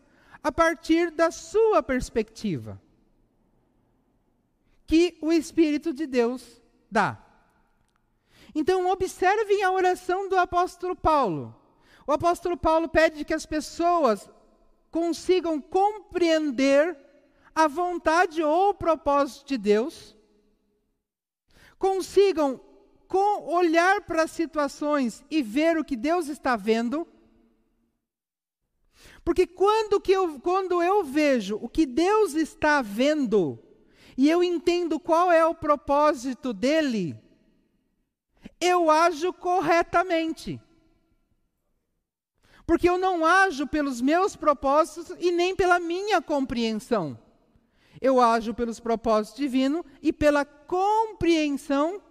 [0.42, 2.82] a partir da sua perspectiva.
[4.88, 7.24] Que o Espírito de Deus dá.
[8.55, 11.55] Então, observem a oração do apóstolo Paulo.
[12.07, 14.30] O apóstolo Paulo pede que as pessoas
[14.90, 16.96] consigam compreender
[17.55, 20.16] a vontade ou o propósito de Deus,
[21.78, 22.61] consigam
[23.46, 27.07] olhar para as situações e ver o que Deus está vendo.
[29.24, 33.59] Porque quando, que eu, quando eu vejo o que Deus está vendo,
[34.16, 37.16] e eu entendo qual é o propósito dele,
[38.64, 40.60] eu ajo corretamente.
[42.66, 47.18] Porque eu não ajo pelos meus propósitos e nem pela minha compreensão.
[48.00, 52.02] Eu ajo pelos propósitos divinos e pela compreensão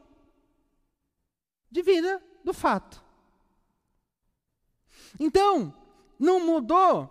[1.72, 3.04] divina do fato.
[5.20, 5.74] Então,
[6.20, 7.10] não mudou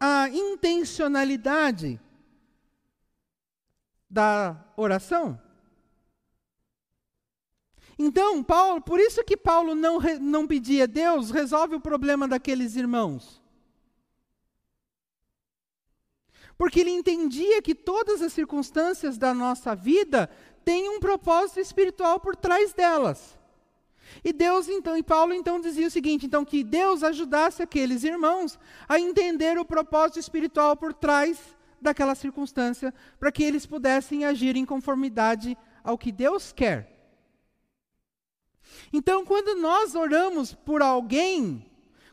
[0.00, 2.00] a intencionalidade
[4.08, 5.40] da oração?
[7.98, 13.42] Então, Paulo, por isso que Paulo não, não pedia, Deus, resolve o problema daqueles irmãos.
[16.56, 20.30] Porque ele entendia que todas as circunstâncias da nossa vida
[20.64, 23.38] têm um propósito espiritual por trás delas.
[24.24, 28.58] E Deus então, e Paulo então dizia o seguinte, então que Deus ajudasse aqueles irmãos
[28.88, 31.38] a entender o propósito espiritual por trás
[31.80, 36.93] daquela circunstância, para que eles pudessem agir em conformidade ao que Deus quer.
[38.92, 41.64] Então, quando nós oramos por alguém,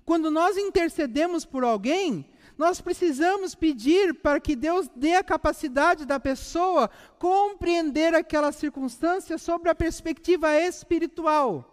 [0.06, 2.26] quando nós intercedemos por alguém,
[2.58, 9.70] nós precisamos pedir para que Deus dê a capacidade da pessoa compreender aquela circunstância sobre
[9.70, 11.68] a perspectiva espiritual,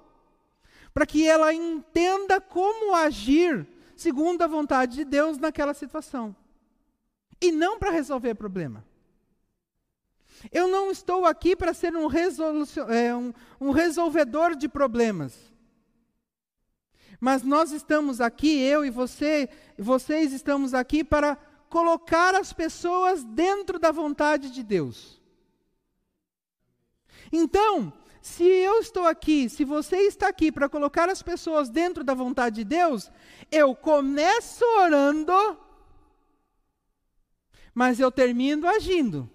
[0.94, 6.34] para que ela entenda como agir segundo a vontade de Deus naquela situação,
[7.38, 8.87] e não para resolver problema.
[10.52, 12.08] Eu não estou aqui para ser um,
[12.92, 15.52] é, um, um resolvedor de problemas.
[17.20, 21.36] Mas nós estamos aqui, eu e você, vocês estamos aqui para
[21.68, 25.20] colocar as pessoas dentro da vontade de Deus.
[27.32, 32.14] Então, se eu estou aqui, se você está aqui para colocar as pessoas dentro da
[32.14, 33.10] vontade de Deus,
[33.50, 35.58] eu começo orando,
[37.74, 39.30] mas eu termino agindo.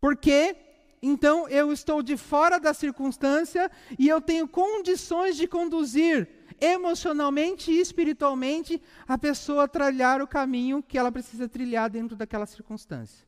[0.00, 0.56] Porque
[1.02, 6.28] então eu estou de fora da circunstância e eu tenho condições de conduzir
[6.60, 12.46] emocionalmente e espiritualmente a pessoa a trilhar o caminho que ela precisa trilhar dentro daquela
[12.46, 13.26] circunstância.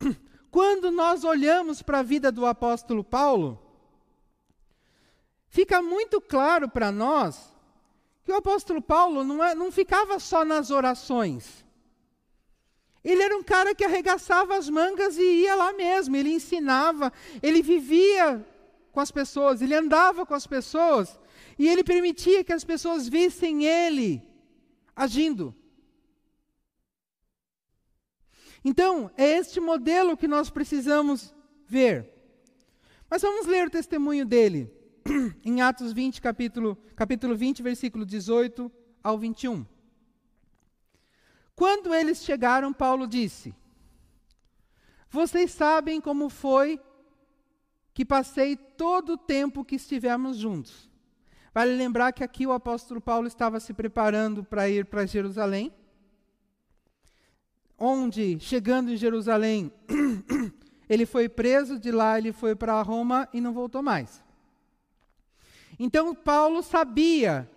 [0.50, 3.62] Quando nós olhamos para a vida do apóstolo Paulo,
[5.48, 7.54] fica muito claro para nós
[8.24, 11.64] que o apóstolo Paulo não, é, não ficava só nas orações.
[13.04, 16.16] Ele era um cara que arregaçava as mangas e ia lá mesmo.
[16.16, 18.44] Ele ensinava, ele vivia
[18.92, 21.18] com as pessoas, ele andava com as pessoas
[21.58, 24.22] e ele permitia que as pessoas vissem ele
[24.94, 25.54] agindo.
[28.64, 31.34] Então, é este modelo que nós precisamos
[31.66, 32.12] ver.
[33.08, 34.70] Mas vamos ler o testemunho dele
[35.44, 38.70] em Atos 20, capítulo, capítulo 20, versículo 18
[39.02, 39.64] ao 21.
[41.58, 43.52] Quando eles chegaram, Paulo disse:
[45.10, 46.80] Vocês sabem como foi
[47.92, 50.88] que passei todo o tempo que estivemos juntos.
[51.52, 55.74] Vale lembrar que aqui o apóstolo Paulo estava se preparando para ir para Jerusalém,
[57.76, 59.72] onde, chegando em Jerusalém,
[60.88, 64.22] ele foi preso, de lá ele foi para Roma e não voltou mais.
[65.76, 67.50] Então Paulo sabia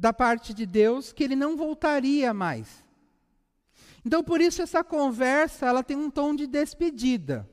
[0.00, 2.82] da parte de Deus que ele não voltaria mais.
[4.02, 7.46] Então por isso essa conversa, ela tem um tom de despedida.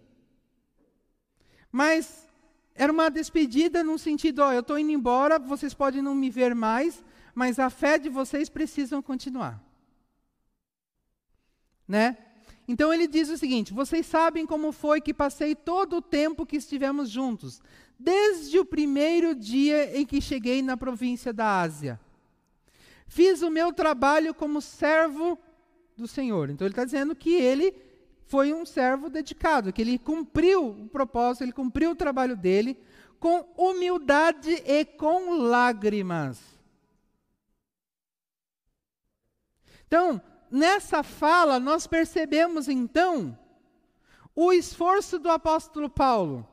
[1.70, 2.26] Mas
[2.74, 6.56] era uma despedida no sentido, ó, eu estou indo embora, vocês podem não me ver
[6.56, 7.04] mais,
[7.36, 9.62] mas a fé de vocês precisam continuar.
[11.86, 12.18] Né?
[12.66, 16.56] Então ele diz o seguinte: Vocês sabem como foi que passei todo o tempo que
[16.56, 17.62] estivemos juntos,
[18.00, 22.00] desde o primeiro dia em que cheguei na província da Ásia.
[23.08, 25.40] Fiz o meu trabalho como servo
[25.96, 26.50] do Senhor.
[26.50, 27.74] Então ele está dizendo que ele
[28.26, 32.78] foi um servo dedicado, que ele cumpriu o propósito, ele cumpriu o trabalho dele
[33.20, 36.40] com humildade e com lágrimas.
[39.88, 43.38] Então, nessa fala, nós percebemos então
[44.36, 46.48] o esforço do apóstolo Paulo.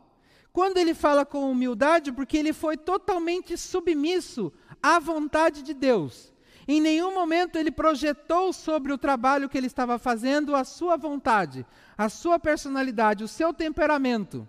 [0.52, 6.33] Quando ele fala com humildade, porque ele foi totalmente submisso à vontade de Deus.
[6.66, 11.66] Em nenhum momento ele projetou sobre o trabalho que ele estava fazendo a sua vontade,
[11.96, 14.48] a sua personalidade, o seu temperamento.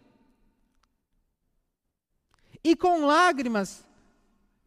[2.64, 3.86] E com lágrimas,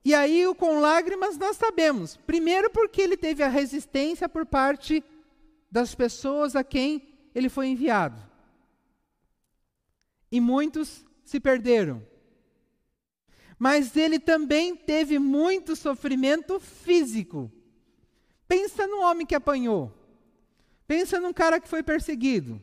[0.04, 5.02] e aí o com lágrimas nós sabemos, primeiro porque ele teve a resistência por parte
[5.70, 8.20] das pessoas a quem ele foi enviado.
[10.30, 12.02] E muitos se perderam
[13.58, 17.50] mas ele também teve muito sofrimento físico.
[18.46, 19.92] Pensa no homem que apanhou.
[20.86, 22.62] Pensa num cara que foi perseguido.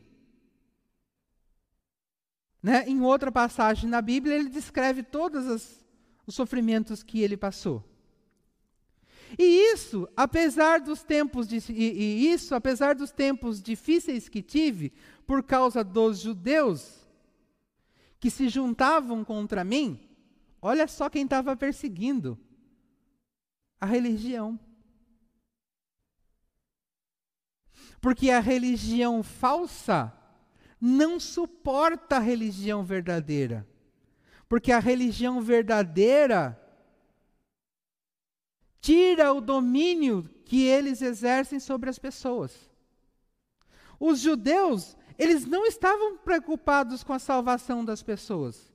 [2.62, 2.84] Né?
[2.88, 7.84] Em outra passagem na Bíblia, ele descreve todos os sofrimentos que ele passou.
[9.38, 14.92] E isso, apesar dos tempos de, e, e isso, apesar dos tempos difíceis que tive,
[15.26, 17.06] por causa dos judeus
[18.18, 20.05] que se juntavam contra mim,
[20.66, 22.36] Olha só quem estava perseguindo
[23.80, 24.58] a religião.
[28.00, 30.12] Porque a religião falsa
[30.80, 33.64] não suporta a religião verdadeira.
[34.48, 36.60] Porque a religião verdadeira
[38.80, 42.68] tira o domínio que eles exercem sobre as pessoas.
[44.00, 48.74] Os judeus, eles não estavam preocupados com a salvação das pessoas.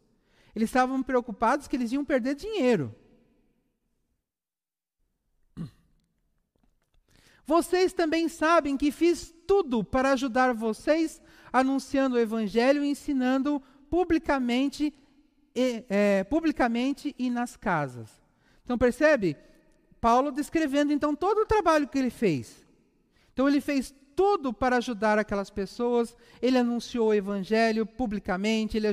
[0.56, 2.94] Eles estavam preocupados que eles iam perder dinheiro.
[7.46, 11.22] Vocês também sabem que fiz tudo para ajudar vocês
[11.52, 14.94] anunciando o Evangelho e ensinando publicamente
[15.54, 18.10] e, é, publicamente e nas casas.
[18.64, 19.36] Então percebe?
[20.00, 22.66] Paulo descrevendo então todo o trabalho que ele fez.
[23.34, 26.16] Então ele fez tudo para ajudar aquelas pessoas.
[26.42, 28.88] Ele anunciou o evangelho publicamente, ele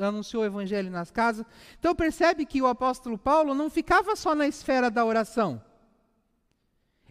[0.00, 1.46] anunciou o evangelho nas casas.
[1.78, 5.62] Então percebe que o apóstolo Paulo não ficava só na esfera da oração.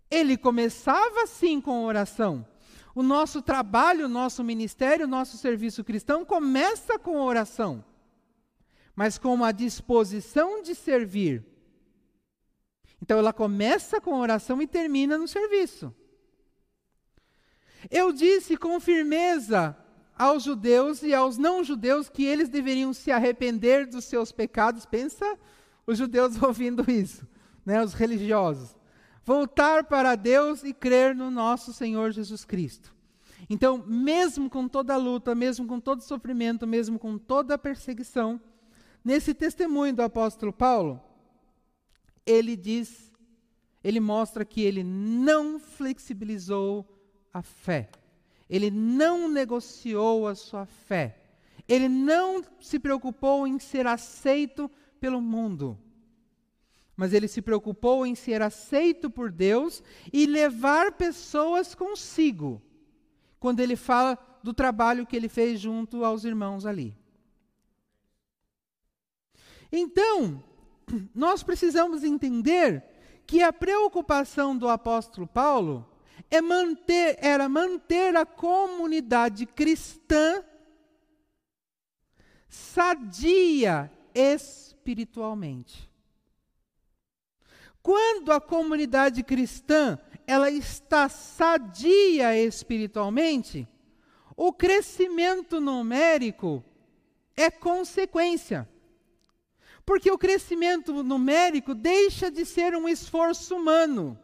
[0.09, 2.45] Ele começava sim com oração.
[2.95, 7.85] O nosso trabalho, o nosso ministério, o nosso serviço cristão começa com oração,
[8.95, 11.45] mas com uma disposição de servir.
[13.01, 15.93] Então ela começa com oração e termina no serviço.
[17.89, 19.77] Eu disse com firmeza
[20.17, 24.85] aos judeus e aos não-judeus que eles deveriam se arrepender dos seus pecados.
[24.85, 25.37] Pensa
[25.87, 27.27] os judeus ouvindo isso,
[27.65, 28.75] né, os religiosos.
[29.23, 32.93] Voltar para Deus e crer no nosso Senhor Jesus Cristo.
[33.49, 38.41] Então, mesmo com toda a luta, mesmo com todo sofrimento, mesmo com toda a perseguição,
[39.03, 41.01] nesse testemunho do apóstolo Paulo,
[42.25, 43.11] ele diz,
[43.83, 46.87] ele mostra que ele não flexibilizou
[47.39, 47.89] a fé.
[48.49, 51.17] Ele não negociou a sua fé.
[51.67, 54.69] Ele não se preocupou em ser aceito
[54.99, 55.77] pelo mundo.
[56.95, 59.81] Mas ele se preocupou em ser aceito por Deus
[60.11, 62.61] e levar pessoas consigo.
[63.39, 66.97] Quando ele fala do trabalho que ele fez junto aos irmãos ali.
[69.71, 70.43] Então,
[71.13, 72.83] nós precisamos entender
[73.25, 75.87] que a preocupação do apóstolo Paulo
[76.31, 80.43] é manter, era manter a comunidade cristã
[82.47, 85.89] sadia espiritualmente.
[87.81, 93.67] Quando a comunidade cristã ela está sadia espiritualmente,
[94.35, 96.63] o crescimento numérico
[97.35, 98.69] é consequência.
[99.85, 104.19] Porque o crescimento numérico deixa de ser um esforço humano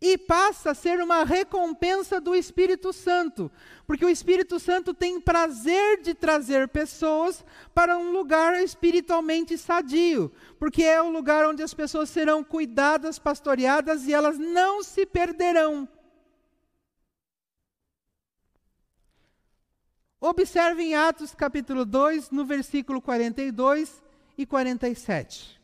[0.00, 3.50] e passa a ser uma recompensa do Espírito Santo,
[3.86, 7.44] porque o Espírito Santo tem prazer de trazer pessoas
[7.74, 14.06] para um lugar espiritualmente sadio, porque é o lugar onde as pessoas serão cuidadas, pastoreadas
[14.06, 15.88] e elas não se perderão.
[20.20, 24.02] Observe em Atos capítulo 2, no versículo 42
[24.36, 25.57] e 47.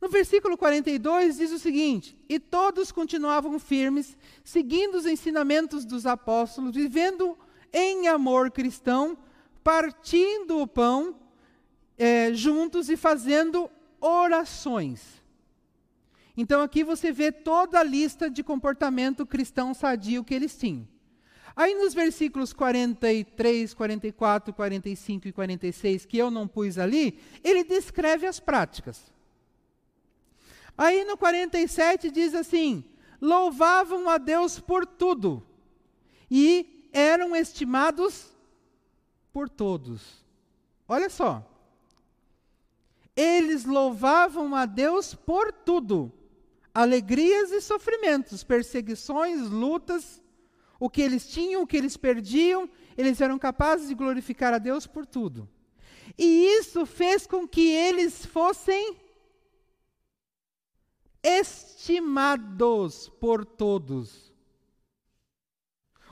[0.00, 6.74] No versículo 42 diz o seguinte: E todos continuavam firmes, seguindo os ensinamentos dos apóstolos,
[6.74, 7.36] vivendo
[7.72, 9.18] em amor cristão,
[9.62, 11.16] partindo o pão
[11.96, 13.68] é, juntos e fazendo
[14.00, 15.18] orações.
[16.36, 20.86] Então aqui você vê toda a lista de comportamento cristão sadio que eles tinham.
[21.56, 28.28] Aí nos versículos 43, 44, 45 e 46, que eu não pus ali, ele descreve
[28.28, 29.12] as práticas.
[30.78, 32.84] Aí no 47 diz assim:
[33.20, 35.44] louvavam a Deus por tudo
[36.30, 38.30] e eram estimados
[39.32, 40.24] por todos.
[40.86, 41.44] Olha só.
[43.16, 46.12] Eles louvavam a Deus por tudo.
[46.72, 50.22] Alegrias e sofrimentos, perseguições, lutas,
[50.78, 54.86] o que eles tinham, o que eles perdiam, eles eram capazes de glorificar a Deus
[54.86, 55.48] por tudo.
[56.16, 58.96] E isso fez com que eles fossem
[61.22, 64.32] estimados por todos.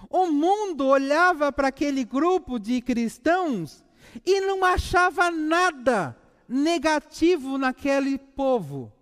[0.08, 3.84] O mundo olhava para aquele grupo de cristãos
[4.24, 6.16] e não achava nada
[6.48, 8.92] negativo naquele povo.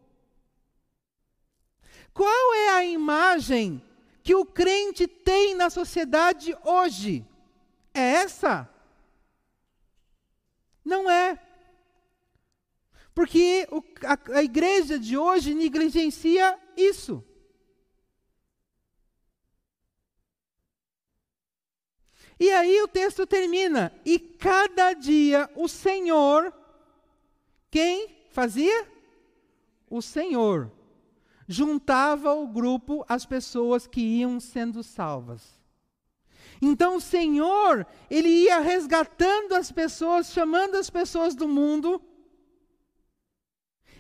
[2.13, 3.83] Qual é a imagem
[4.23, 7.27] que o crente tem na sociedade hoje?
[7.93, 8.69] É essa?
[10.85, 11.39] Não é.
[13.15, 17.25] Porque o, a, a igreja de hoje negligencia isso.
[22.39, 26.53] E aí o texto termina: e cada dia o Senhor,
[27.71, 28.93] quem fazia?
[29.89, 30.73] O Senhor
[31.47, 35.63] juntava o grupo as pessoas que iam sendo salvas.
[36.61, 42.03] Então o Senhor, ele ia resgatando as pessoas, chamando as pessoas do mundo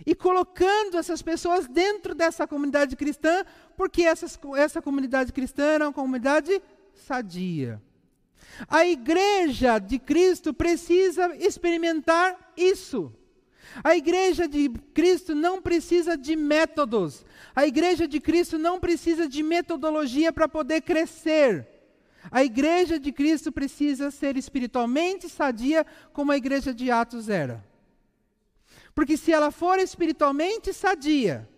[0.07, 3.45] e colocando essas pessoas dentro dessa comunidade cristã,
[3.77, 6.61] porque essas, essa comunidade cristã era uma comunidade
[6.95, 7.81] sadia.
[8.69, 13.13] A igreja de Cristo precisa experimentar isso.
[13.83, 17.25] A igreja de Cristo não precisa de métodos.
[17.57, 21.67] A igreja de Cristo não precisa de metodologia para poder crescer.
[22.31, 27.65] A igreja de Cristo precisa ser espiritualmente sadia, como a igreja de Atos era.
[28.95, 31.49] Porque se ela for espiritualmente sadia,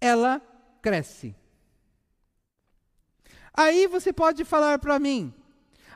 [0.00, 0.40] ela
[0.82, 1.34] cresce.
[3.52, 5.32] Aí você pode falar para mim,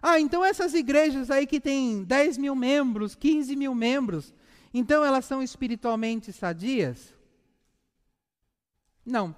[0.01, 4.33] ah, então essas igrejas aí que têm 10 mil membros, 15 mil membros,
[4.72, 7.14] então elas são espiritualmente sadias?
[9.05, 9.35] Não.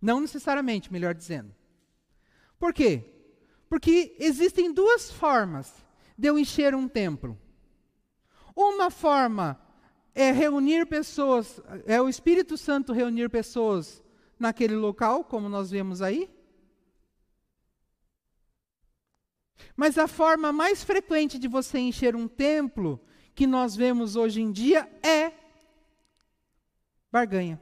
[0.00, 1.54] Não necessariamente, melhor dizendo.
[2.58, 3.04] Por quê?
[3.68, 5.72] Porque existem duas formas
[6.16, 7.38] de eu encher um templo.
[8.56, 9.60] Uma forma
[10.14, 14.02] é reunir pessoas, é o Espírito Santo reunir pessoas
[14.38, 16.34] naquele local, como nós vemos aí.
[19.76, 22.98] Mas a forma mais frequente de você encher um templo,
[23.34, 25.32] que nós vemos hoje em dia, é
[27.12, 27.60] barganha.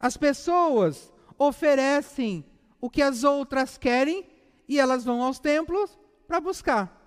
[0.00, 2.42] As pessoas oferecem
[2.80, 4.26] o que as outras querem
[4.66, 7.03] e elas vão aos templos para buscar.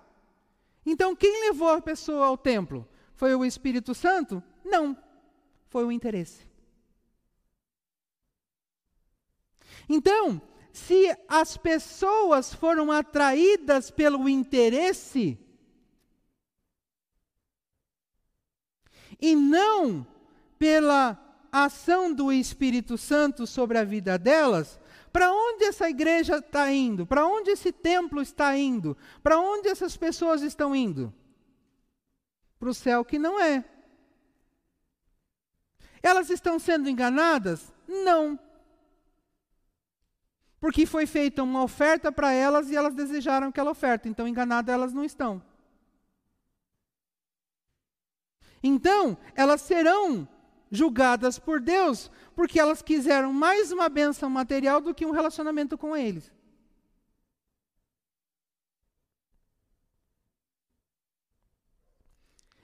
[0.90, 2.88] Então, quem levou a pessoa ao templo?
[3.14, 4.42] Foi o Espírito Santo?
[4.64, 4.96] Não.
[5.68, 6.46] Foi o interesse.
[9.86, 10.40] Então,
[10.72, 15.38] se as pessoas foram atraídas pelo interesse
[19.20, 20.06] e não
[20.58, 21.18] pela
[21.52, 24.80] ação do Espírito Santo sobre a vida delas,
[25.18, 27.04] para onde essa igreja está indo?
[27.04, 28.96] Para onde esse templo está indo?
[29.20, 31.12] Para onde essas pessoas estão indo?
[32.58, 33.64] para o céu que não é.
[36.00, 37.72] Elas estão sendo enganadas?
[37.86, 38.38] Não.
[40.60, 44.92] Porque foi feita uma oferta para elas e elas desejaram aquela oferta, então enganadas elas
[44.92, 45.42] não estão.
[48.62, 50.28] Então, elas serão
[50.70, 55.96] julgadas por Deus porque elas quiseram mais uma bênção material do que um relacionamento com
[55.96, 56.30] eles.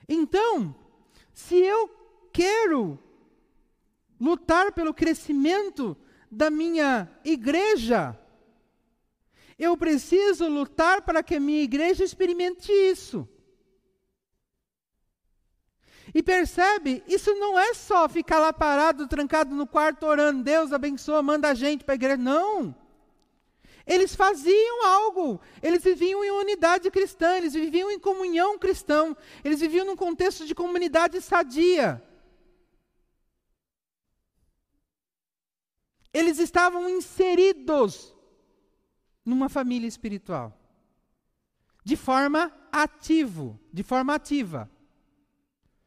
[0.07, 0.73] Então,
[1.33, 1.89] se eu
[2.31, 2.97] quero
[4.19, 5.97] lutar pelo crescimento
[6.31, 8.17] da minha igreja,
[9.57, 13.27] eu preciso lutar para que a minha igreja experimente isso.
[16.15, 21.21] E percebe, isso não é só ficar lá parado, trancado no quarto, orando, Deus abençoa,
[21.21, 22.15] manda a gente para a igreja.
[22.15, 22.73] Não.
[23.85, 29.13] Eles faziam algo, eles viviam em unidade cristã, eles viviam em comunhão cristã,
[29.43, 32.01] eles viviam num contexto de comunidade sadia.
[36.13, 38.15] Eles estavam inseridos
[39.25, 40.57] numa família espiritual.
[41.83, 44.71] De forma ativo, de forma ativa.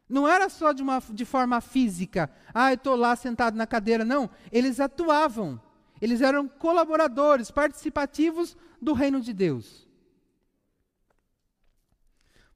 [0.09, 2.31] Não era só de, uma, de forma física.
[2.55, 4.05] Ah, eu estou lá sentado na cadeira.
[4.05, 5.61] Não, eles atuavam.
[6.01, 9.87] Eles eram colaboradores, participativos do reino de Deus.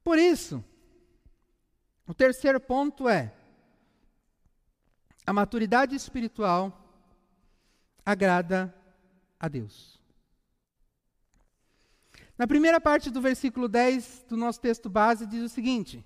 [0.03, 0.63] Por isso,
[2.07, 3.33] o terceiro ponto é:
[5.25, 6.79] a maturidade espiritual
[8.05, 8.73] agrada
[9.39, 9.99] a Deus.
[12.37, 16.03] Na primeira parte do versículo 10 do nosso texto base, diz o seguinte: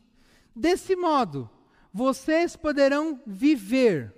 [0.58, 1.48] Desse modo,
[1.94, 4.12] vocês poderão viver.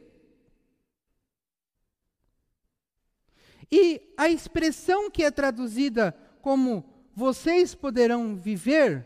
[3.70, 9.06] E a expressão que é traduzida como vocês poderão viver,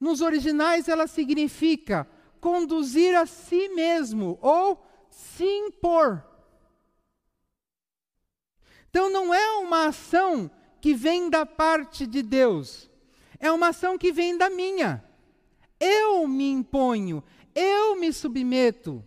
[0.00, 2.08] nos originais ela significa
[2.40, 6.26] conduzir a si mesmo ou se impor.
[8.88, 12.90] Então não é uma ação que vem da parte de Deus,
[13.38, 15.11] é uma ação que vem da minha.
[15.84, 19.04] Eu me imponho, eu me submeto,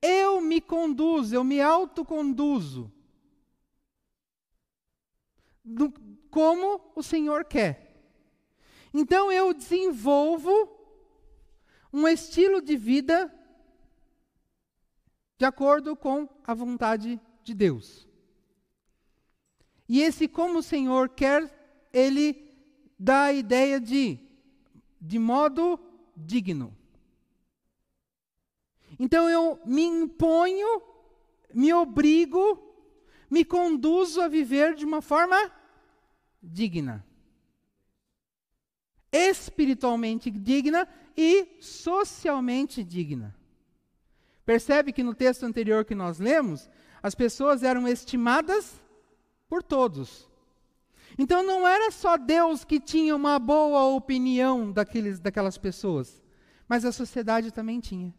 [0.00, 2.92] eu me conduzo, eu me autoconduzo.
[5.64, 5.92] Do,
[6.30, 7.92] como o Senhor quer.
[8.94, 10.52] Então eu desenvolvo
[11.92, 13.28] um estilo de vida
[15.36, 18.06] de acordo com a vontade de Deus.
[19.88, 22.48] E esse como o Senhor quer, ele
[22.96, 24.20] dá a ideia de
[25.00, 25.78] de modo
[26.16, 26.76] digno.
[28.98, 30.82] Então eu me imponho,
[31.52, 32.62] me obrigo,
[33.30, 35.52] me conduzo a viver de uma forma
[36.42, 37.04] digna.
[39.12, 43.34] Espiritualmente digna e socialmente digna.
[44.44, 46.70] Percebe que no texto anterior que nós lemos,
[47.02, 48.80] as pessoas eram estimadas
[49.48, 50.25] por todos.
[51.18, 56.22] Então não era só Deus que tinha uma boa opinião daqueles, daquelas pessoas,
[56.68, 58.14] mas a sociedade também tinha.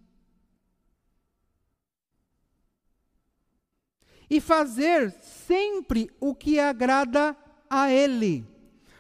[4.30, 7.38] E fazer sempre o que agrada
[7.70, 8.46] a Ele.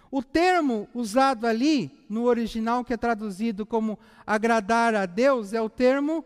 [0.10, 5.70] O termo usado ali, no original, que é traduzido como agradar a Deus, é o
[5.70, 6.24] termo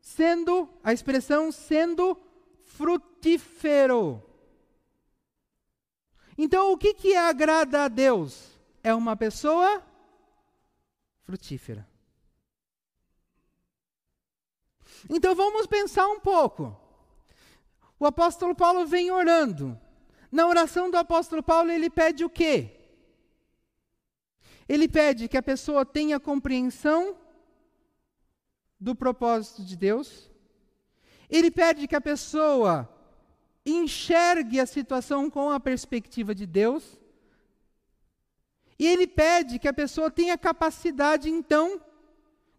[0.00, 2.16] sendo, a expressão sendo
[2.64, 4.29] frutífero.
[6.42, 8.58] Então, o que, que agrada a Deus?
[8.82, 9.84] É uma pessoa
[11.20, 11.86] frutífera.
[15.10, 16.74] Então, vamos pensar um pouco.
[17.98, 19.78] O apóstolo Paulo vem orando.
[20.32, 22.74] Na oração do apóstolo Paulo, ele pede o quê?
[24.66, 27.18] Ele pede que a pessoa tenha compreensão
[28.80, 30.30] do propósito de Deus.
[31.28, 32.88] Ele pede que a pessoa
[33.64, 36.98] enxergue a situação com a perspectiva de Deus.
[38.78, 41.80] E ele pede que a pessoa tenha capacidade, então,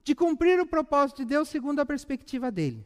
[0.04, 2.86] de cumprir o propósito de Deus segundo a perspectiva dele.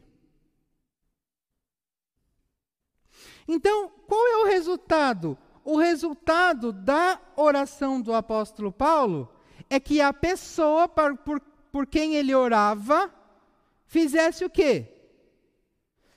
[3.48, 5.38] Então, qual é o resultado?
[5.64, 9.28] O resultado da oração do apóstolo Paulo
[9.68, 11.40] é que a pessoa por,
[11.72, 13.12] por, quem ele orava
[13.86, 14.95] fizesse o quê?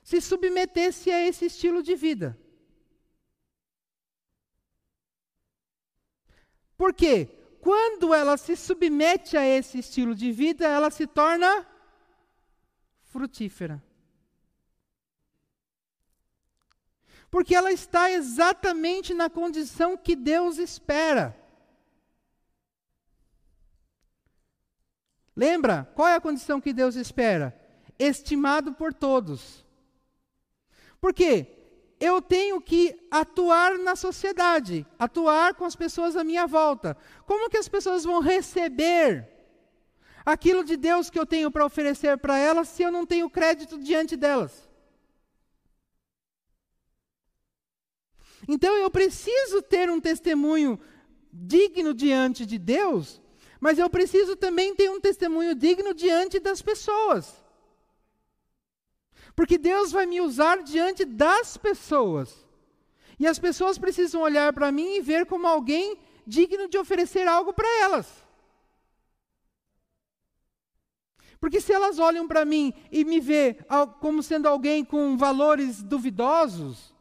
[0.09, 2.35] Se submetesse a esse estilo de vida.
[6.75, 7.15] Por quê?
[7.61, 11.51] Quando ela se submete a esse estilo de vida, ela se torna
[13.03, 13.83] frutífera.
[17.29, 21.39] Porque ela está exatamente na condição que Deus espera.
[25.35, 25.87] Lembra?
[25.93, 27.55] Qual é a condição que Deus espera?
[27.99, 29.68] Estimado por todos.
[30.99, 31.47] Por quê?
[31.99, 36.95] Eu tenho que atuar na sociedade, atuar com as pessoas à minha volta.
[37.25, 39.27] Como que as pessoas vão receber
[40.25, 43.77] aquilo de Deus que eu tenho para oferecer para elas se eu não tenho crédito
[43.77, 44.69] diante delas?
[48.47, 50.79] Então eu preciso ter um testemunho
[51.31, 53.21] digno diante de Deus,
[53.59, 57.38] mas eu preciso também ter um testemunho digno diante das pessoas.
[59.39, 62.45] Porque Deus vai me usar diante das pessoas.
[63.17, 67.53] E as pessoas precisam olhar para mim e ver como alguém digno de oferecer algo
[67.53, 68.05] para elas.
[71.39, 73.57] Porque se elas olham para mim e me vê
[74.01, 76.93] como sendo alguém com valores duvidosos,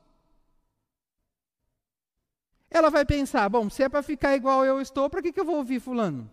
[2.70, 5.44] ela vai pensar: bom, se é para ficar igual eu estou, para que, que eu
[5.44, 6.30] vou ouvir Fulano?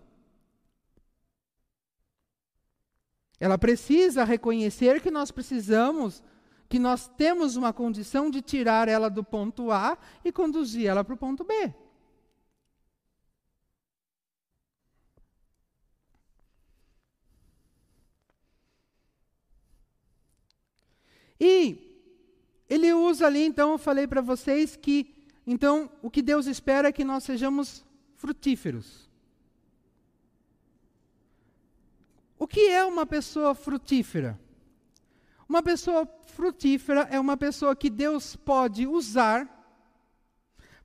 [3.39, 6.23] Ela precisa reconhecer que nós precisamos,
[6.69, 11.13] que nós temos uma condição de tirar ela do ponto A e conduzir ela para
[11.13, 11.73] o ponto B.
[21.39, 21.85] E
[22.69, 26.91] ele usa ali, então, eu falei para vocês que, então, o que Deus espera é
[26.91, 29.09] que nós sejamos frutíferos.
[32.37, 34.39] O que é uma pessoa frutífera?
[35.47, 39.47] Uma pessoa frutífera é uma pessoa que Deus pode usar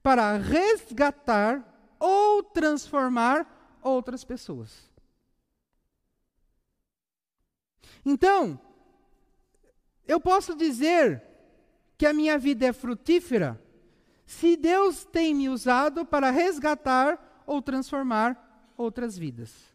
[0.02, 1.66] para resgatar
[1.98, 4.90] ou transformar outras pessoas.
[8.04, 8.58] Então,
[10.06, 11.22] eu posso dizer
[11.98, 13.60] que a minha vida é frutífera
[14.24, 19.69] se Deus tem me usado para resgatar ou transformar outras vidas.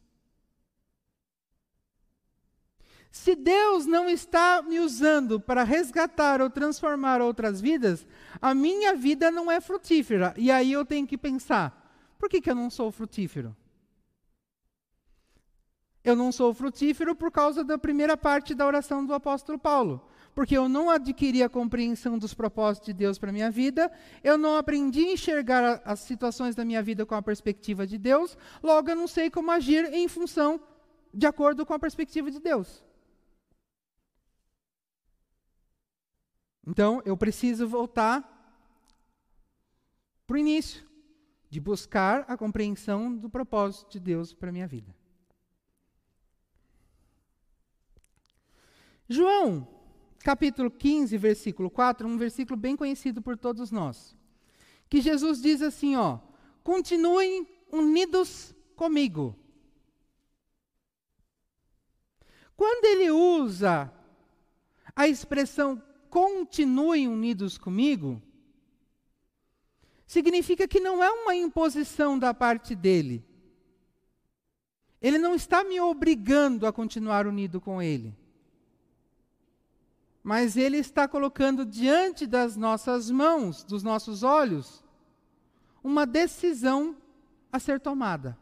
[3.16, 8.06] Se Deus não está me usando para resgatar ou transformar outras vidas,
[8.42, 10.34] a minha vida não é frutífera.
[10.36, 13.56] E aí eu tenho que pensar: por que, que eu não sou frutífero?
[16.04, 20.06] Eu não sou frutífero por causa da primeira parte da oração do apóstolo Paulo.
[20.36, 23.90] Porque eu não adquiri a compreensão dos propósitos de Deus para a minha vida,
[24.26, 28.38] eu não aprendi a enxergar as situações da minha vida com a perspectiva de Deus,
[28.62, 30.60] logo eu não sei como agir em função,
[31.14, 32.84] de acordo com a perspectiva de Deus.
[36.66, 38.32] Então, eu preciso voltar
[40.26, 40.84] para o início,
[41.50, 44.94] de buscar a compreensão do propósito de Deus para a minha vida.
[49.08, 49.68] João,
[50.20, 54.18] capítulo 15, versículo 4, um versículo bem conhecido por todos nós.
[54.90, 56.20] Que Jesus diz assim, ó:
[56.64, 59.38] "Continuem unidos comigo".
[62.58, 63.94] Quando ele usa
[64.96, 65.82] a expressão
[66.16, 68.22] continuem unidos comigo,
[70.08, 73.22] significa que não é uma imposição da parte dele.
[75.02, 78.16] Ele não está me obrigando a continuar unido com ele.
[80.24, 84.82] Mas ele está colocando diante das nossas mãos, dos nossos olhos,
[85.84, 86.96] uma decisão
[87.52, 88.40] a ser tomada.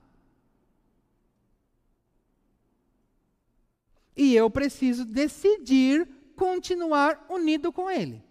[4.15, 8.23] E eu preciso decidir continuar unido com Ele.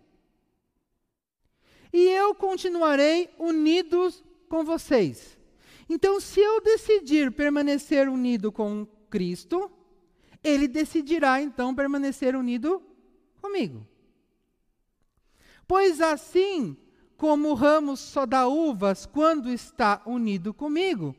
[1.93, 5.39] E eu continuarei unidos com vocês.
[5.89, 9.71] Então, se eu decidir permanecer unido com Cristo,
[10.43, 12.83] Ele decidirá então permanecer unido
[13.41, 13.87] comigo.
[15.67, 16.77] Pois assim
[17.17, 21.15] como o ramo só dá uvas quando está unido comigo,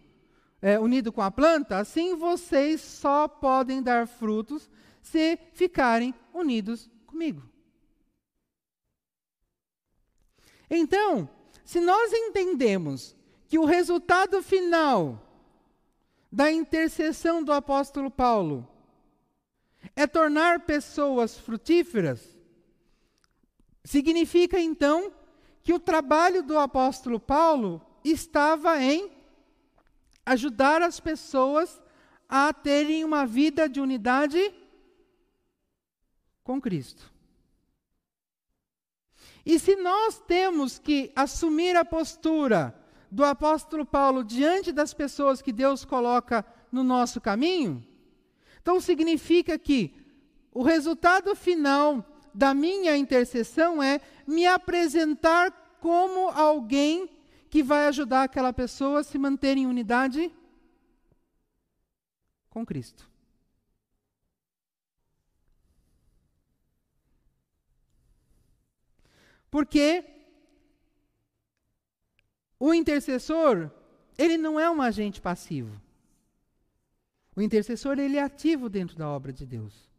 [0.62, 4.70] é, unido com a planta, assim vocês só podem dar frutos
[5.02, 7.44] se ficarem unidos comigo.
[10.70, 11.30] Então,
[11.64, 13.16] se nós entendemos
[13.48, 15.22] que o resultado final
[16.32, 18.68] da intercessão do apóstolo Paulo
[19.96, 22.36] é tornar pessoas frutíferas,
[23.84, 25.14] significa então
[25.62, 29.12] que o trabalho do apóstolo Paulo estava em
[30.26, 31.82] ajudar as pessoas
[32.28, 34.54] a terem uma vida de unidade
[36.44, 37.12] com Cristo.
[39.46, 42.78] E se nós temos que assumir a postura
[43.12, 47.86] do apóstolo Paulo diante das pessoas que Deus coloca no nosso caminho,
[48.62, 49.94] então significa que
[50.52, 57.10] o resultado final da minha intercessão é me apresentar como alguém
[57.50, 60.32] que vai ajudar aquela pessoa a se manter em unidade
[62.50, 63.13] com Cristo.
[69.54, 70.04] Porque
[72.60, 73.70] o intercessor,
[74.18, 75.80] ele não é um agente passivo.
[77.36, 79.92] O intercessor, ele é ativo dentro da obra de Deus.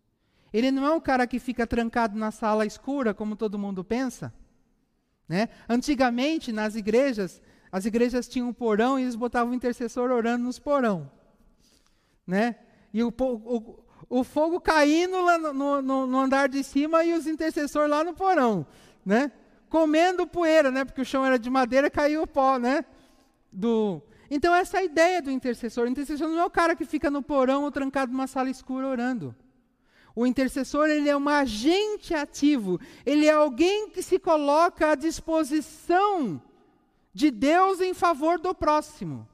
[0.53, 4.35] Ele não é o cara que fica trancado na sala escura, como todo mundo pensa.
[5.29, 5.49] Né?
[5.69, 7.41] Antigamente, nas igrejas,
[7.71, 11.09] as igrejas tinham um porão e eles botavam o intercessor orando nos porão.
[12.27, 12.57] Né?
[12.93, 17.29] E o, o, o fogo caindo lá no, no, no, andar de cima e os
[17.29, 18.67] intercessores lá no porão.
[19.07, 19.31] Né?
[19.75, 20.85] Comendo poeira, né?
[20.85, 22.61] porque o chão era de madeira caiu o pó.
[22.61, 22.85] Né?
[23.51, 24.01] Do...
[24.31, 25.87] Então, essa é a ideia do intercessor.
[25.87, 28.87] O intercessor não é o cara que fica no porão ou trancado numa sala escura
[28.87, 29.35] orando.
[30.15, 36.41] O intercessor ele é um agente ativo, ele é alguém que se coloca à disposição
[37.13, 39.27] de Deus em favor do próximo.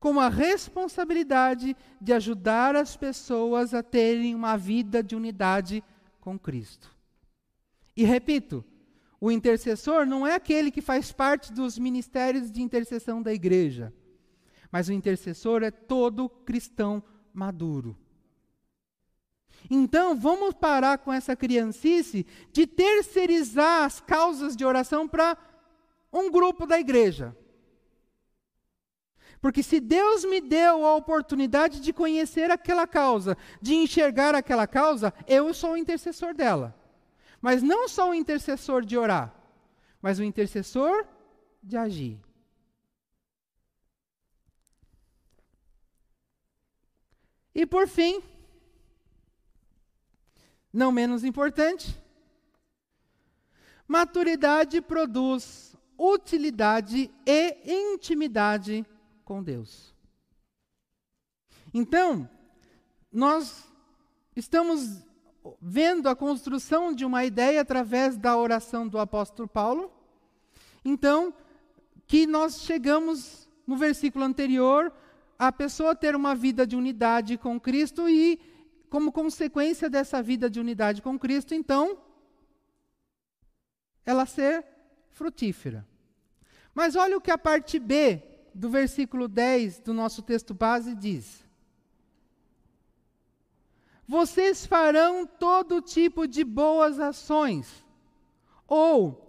[0.00, 5.84] Com a responsabilidade de ajudar as pessoas a terem uma vida de unidade
[6.26, 6.90] com Cristo.
[7.96, 8.64] E repito,
[9.20, 13.94] o intercessor não é aquele que faz parte dos ministérios de intercessão da igreja.
[14.68, 17.00] Mas o intercessor é todo cristão
[17.32, 17.96] maduro.
[19.70, 25.38] Então, vamos parar com essa criancice de terceirizar as causas de oração para
[26.12, 27.36] um grupo da igreja.
[29.46, 35.14] Porque se Deus me deu a oportunidade de conhecer aquela causa, de enxergar aquela causa,
[35.24, 36.76] eu sou o intercessor dela.
[37.40, 39.32] Mas não só o intercessor de orar,
[40.02, 41.06] mas o intercessor
[41.62, 42.20] de agir.
[47.54, 48.20] E por fim,
[50.72, 51.96] não menos importante,
[53.86, 58.84] maturidade produz utilidade e intimidade
[59.26, 59.92] com Deus.
[61.74, 62.30] Então,
[63.12, 63.64] nós
[64.36, 65.04] estamos
[65.60, 69.92] vendo a construção de uma ideia através da oração do apóstolo Paulo.
[70.84, 71.34] Então,
[72.06, 74.92] que nós chegamos no versículo anterior
[75.36, 78.40] a pessoa ter uma vida de unidade com Cristo e,
[78.88, 81.98] como consequência dessa vida de unidade com Cristo, então,
[84.04, 84.64] ela ser
[85.10, 85.84] frutífera.
[86.72, 91.44] Mas olha o que a parte B do versículo 10 do nosso texto base diz:
[94.08, 97.84] Vocês farão todo tipo de boas ações,
[98.66, 99.22] ou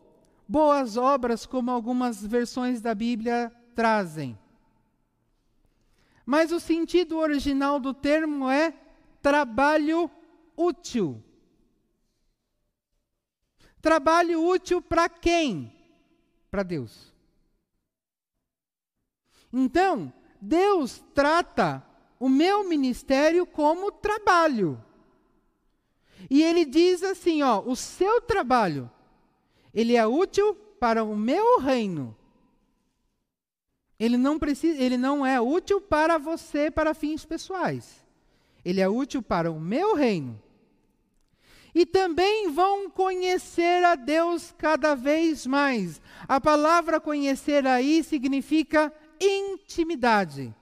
[0.48, 4.38] boas obras, como algumas versões da Bíblia trazem
[6.28, 8.74] mas o sentido original do termo é
[9.22, 10.12] trabalho
[10.58, 11.24] útil.
[13.82, 15.74] Trabalho útil para quem?
[16.52, 17.16] Para Deus.
[19.52, 21.84] Então, Deus trata
[22.20, 24.84] o meu ministério como trabalho.
[26.30, 28.90] E ele diz assim, ó, o seu trabalho,
[29.74, 32.16] ele é útil para o meu reino.
[34.00, 38.06] Ele não precisa, ele não é útil para você para fins pessoais.
[38.64, 40.40] Ele é útil para o meu reino.
[41.74, 46.02] E também vão conhecer a Deus cada vez mais.
[46.28, 50.54] A palavra conhecer aí significa intimidade.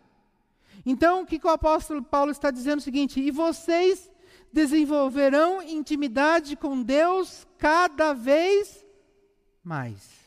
[0.85, 4.11] Então, o que o apóstolo Paulo está dizendo é o seguinte: e vocês
[4.51, 8.85] desenvolverão intimidade com Deus cada vez
[9.63, 10.25] mais.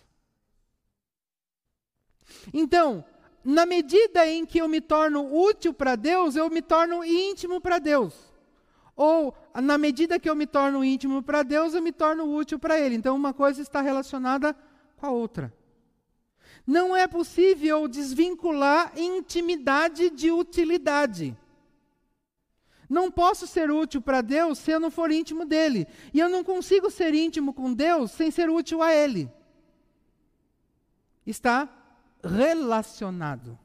[2.52, 3.04] Então,
[3.44, 7.78] na medida em que eu me torno útil para Deus, eu me torno íntimo para
[7.78, 8.14] Deus.
[8.94, 12.78] Ou, na medida que eu me torno íntimo para Deus, eu me torno útil para
[12.78, 12.96] Ele.
[12.96, 14.54] Então, uma coisa está relacionada
[14.96, 15.54] com a outra.
[16.68, 21.34] Não é possível desvincular intimidade de utilidade.
[22.86, 25.86] Não posso ser útil para Deus se eu não for íntimo dele.
[26.12, 29.32] E eu não consigo ser íntimo com Deus sem ser útil a Ele.
[31.26, 31.66] Está
[32.22, 33.58] relacionado.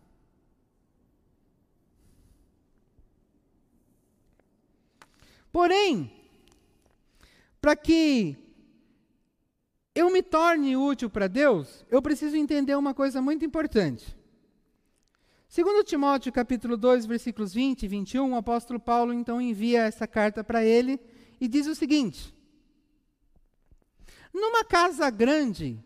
[5.51, 6.09] Porém,
[7.59, 8.42] para que
[9.95, 14.17] eu me torne útil para Deus, eu preciso entender uma coisa muito importante.
[15.47, 20.43] Segundo Timóteo capítulo 2, versículos 20 e 21, o apóstolo Paulo então envia essa carta
[20.43, 20.99] para ele
[21.39, 22.33] e diz o seguinte:
[24.33, 25.79] Numa casa grande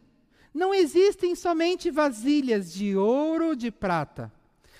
[0.53, 4.31] não existem somente vasilhas de ouro, de prata,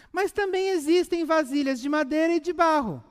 [0.09, 3.03] mas também existem vasilhas de madeira e de barro.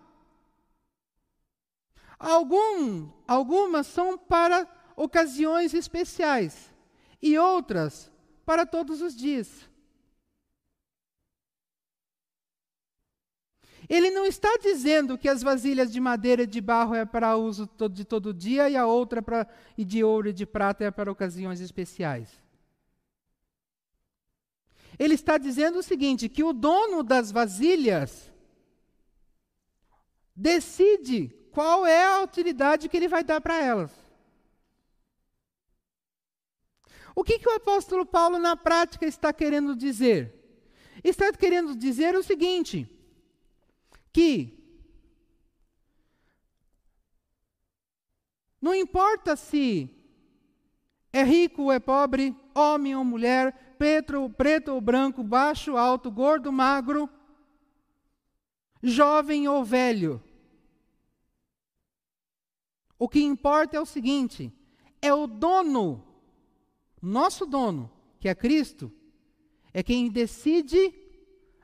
[2.18, 4.64] Algum, algumas são para
[4.96, 6.74] ocasiões especiais
[7.20, 8.10] e outras
[8.44, 9.68] para todos os dias.
[13.88, 17.68] Ele não está dizendo que as vasilhas de madeira e de barro é para uso
[17.90, 19.22] de todo dia e a outra
[19.78, 22.42] e de ouro e de prata é para ocasiões especiais.
[24.98, 28.32] Ele está dizendo o seguinte: que o dono das vasilhas
[30.34, 34.05] decide qual é a utilidade que ele vai dar para elas.
[37.18, 40.34] O que, que o apóstolo Paulo, na prática, está querendo dizer?
[41.02, 42.86] Está querendo dizer o seguinte:
[44.12, 44.62] que
[48.60, 49.90] não importa se
[51.10, 56.52] é rico ou é pobre, homem ou mulher, preto, preto ou branco, baixo, alto, gordo,
[56.52, 57.08] magro,
[58.82, 60.22] jovem ou velho.
[62.98, 64.52] O que importa é o seguinte:
[65.00, 66.05] é o dono
[67.00, 68.92] nosso dono, que é Cristo,
[69.72, 70.94] é quem decide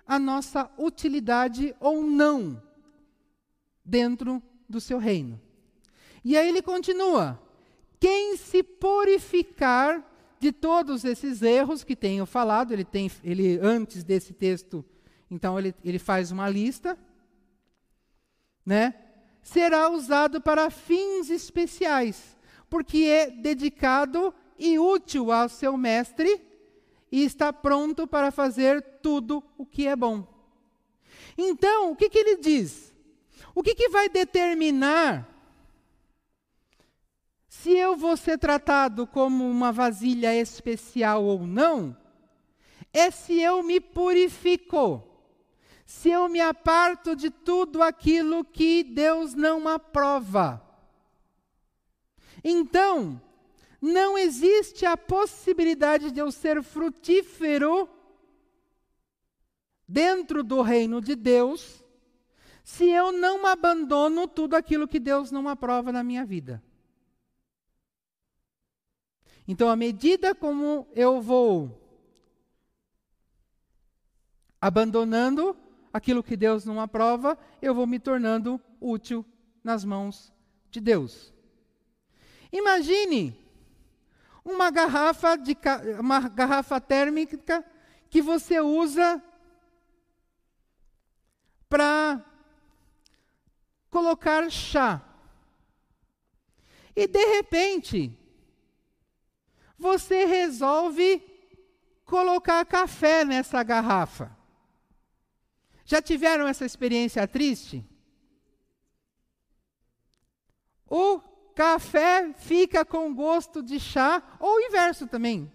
[0.07, 2.63] a nossa utilidade ou não
[3.85, 5.41] dentro do seu reino.
[6.25, 7.41] E aí ele continua:
[7.99, 10.07] quem se purificar
[10.39, 14.85] de todos esses erros que tenho falado, ele tem, ele antes desse texto,
[15.31, 16.99] então ele, ele faz uma lista,
[18.67, 18.95] né?
[19.43, 22.37] Será usado para fins especiais,
[22.69, 26.41] porque é dedicado e útil ao seu mestre
[27.11, 30.25] e está pronto para fazer tudo o que é bom.
[31.37, 32.95] Então, o que, que ele diz?
[33.57, 35.29] O que, que vai determinar
[37.49, 41.97] se eu vou ser tratado como uma vasilha especial ou não?
[42.93, 45.03] É se eu me purifico,
[45.85, 50.63] se eu me aparto de tudo aquilo que Deus não aprova.
[52.45, 53.21] Então,
[53.83, 57.91] não existe a possibilidade de eu ser frutífero
[59.89, 61.83] dentro do reino de Deus
[62.63, 66.63] se eu não abandono tudo aquilo que Deus não aprova na minha vida.
[69.49, 71.77] Então, à medida como eu vou
[74.61, 75.57] abandonando
[75.93, 79.27] aquilo que Deus não aprova, eu vou me tornando útil
[79.65, 80.33] nas mãos
[80.71, 81.35] de Deus.
[82.53, 83.42] Imagine
[84.45, 85.57] uma garrafa, de,
[85.99, 87.65] uma garrafa térmica
[88.11, 89.23] que você usa
[91.69, 92.25] para
[93.91, 95.01] colocar chá.
[96.95, 98.19] E de repente,
[99.79, 101.23] você resolve
[102.05, 104.37] colocar café nessa garrafa.
[105.85, 107.85] Já tiveram essa experiência triste?
[110.87, 111.21] O
[111.55, 115.53] café fica com gosto de chá, ou o inverso também.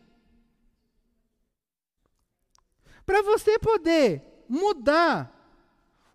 [3.06, 5.34] Para você poder mudar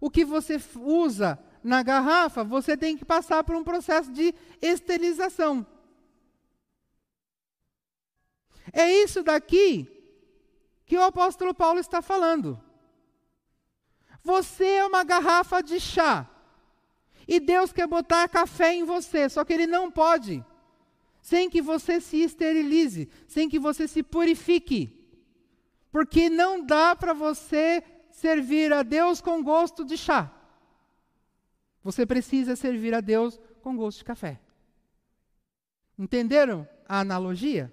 [0.01, 5.67] o que você usa na garrafa, você tem que passar por um processo de esterilização.
[8.73, 9.89] É isso daqui
[10.85, 12.63] que o apóstolo Paulo está falando.
[14.23, 16.29] Você é uma garrafa de chá.
[17.27, 20.45] E Deus quer botar café em você, só que Ele não pode,
[21.21, 24.99] sem que você se esterilize, sem que você se purifique.
[25.91, 30.33] Porque não dá para você servir a Deus com gosto de chá.
[31.83, 34.41] Você precisa servir a Deus com gosto de café.
[35.99, 37.73] Entenderam a analogia?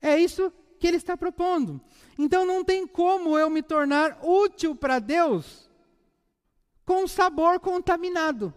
[0.00, 1.80] É isso que ele está propondo.
[2.18, 5.70] Então não tem como eu me tornar útil para Deus
[6.84, 8.52] com sabor contaminado.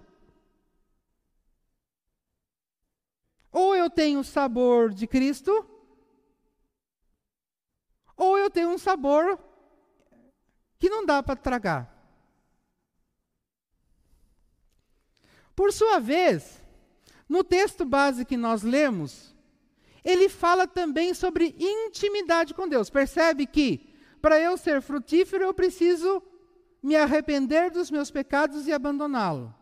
[3.51, 5.65] Ou eu tenho o sabor de Cristo,
[8.15, 9.39] ou eu tenho um sabor
[10.77, 11.93] que não dá para tragar.
[15.55, 16.61] Por sua vez,
[17.27, 19.35] no texto base que nós lemos,
[20.03, 22.89] ele fala também sobre intimidade com Deus.
[22.89, 26.21] Percebe que para eu ser frutífero eu preciso
[26.87, 29.53] me arrepender dos meus pecados e abandoná-lo.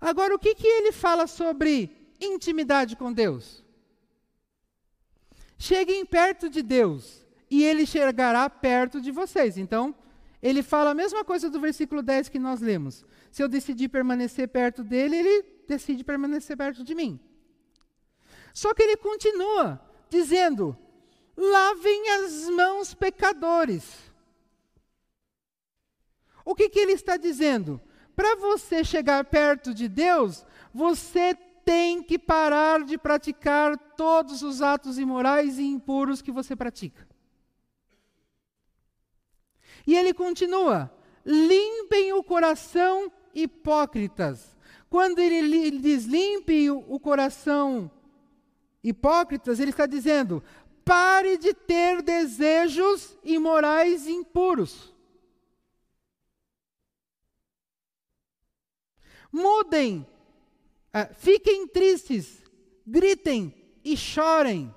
[0.00, 3.64] Agora, o que, que ele fala sobre intimidade com Deus?
[5.58, 9.58] Cheguem perto de Deus e ele chegará perto de vocês.
[9.58, 9.92] Então,
[10.40, 13.04] ele fala a mesma coisa do versículo 10 que nós lemos.
[13.32, 17.18] Se eu decidir permanecer perto dele, ele decide permanecer perto de mim.
[18.54, 20.78] Só que ele continua dizendo:
[21.36, 24.05] lavem as mãos, pecadores.
[26.46, 27.80] O que, que ele está dizendo?
[28.14, 34.96] Para você chegar perto de Deus, você tem que parar de praticar todos os atos
[34.96, 37.04] imorais e impuros que você pratica.
[39.84, 40.88] E ele continua:
[41.24, 44.56] limpem o coração, hipócritas.
[44.88, 47.90] Quando ele diz limpe o coração,
[48.84, 50.44] hipócritas, ele está dizendo:
[50.84, 54.94] pare de ter desejos imorais e impuros.
[59.36, 60.06] Mudem,
[60.94, 62.42] uh, fiquem tristes,
[62.86, 63.54] gritem
[63.84, 64.74] e chorem.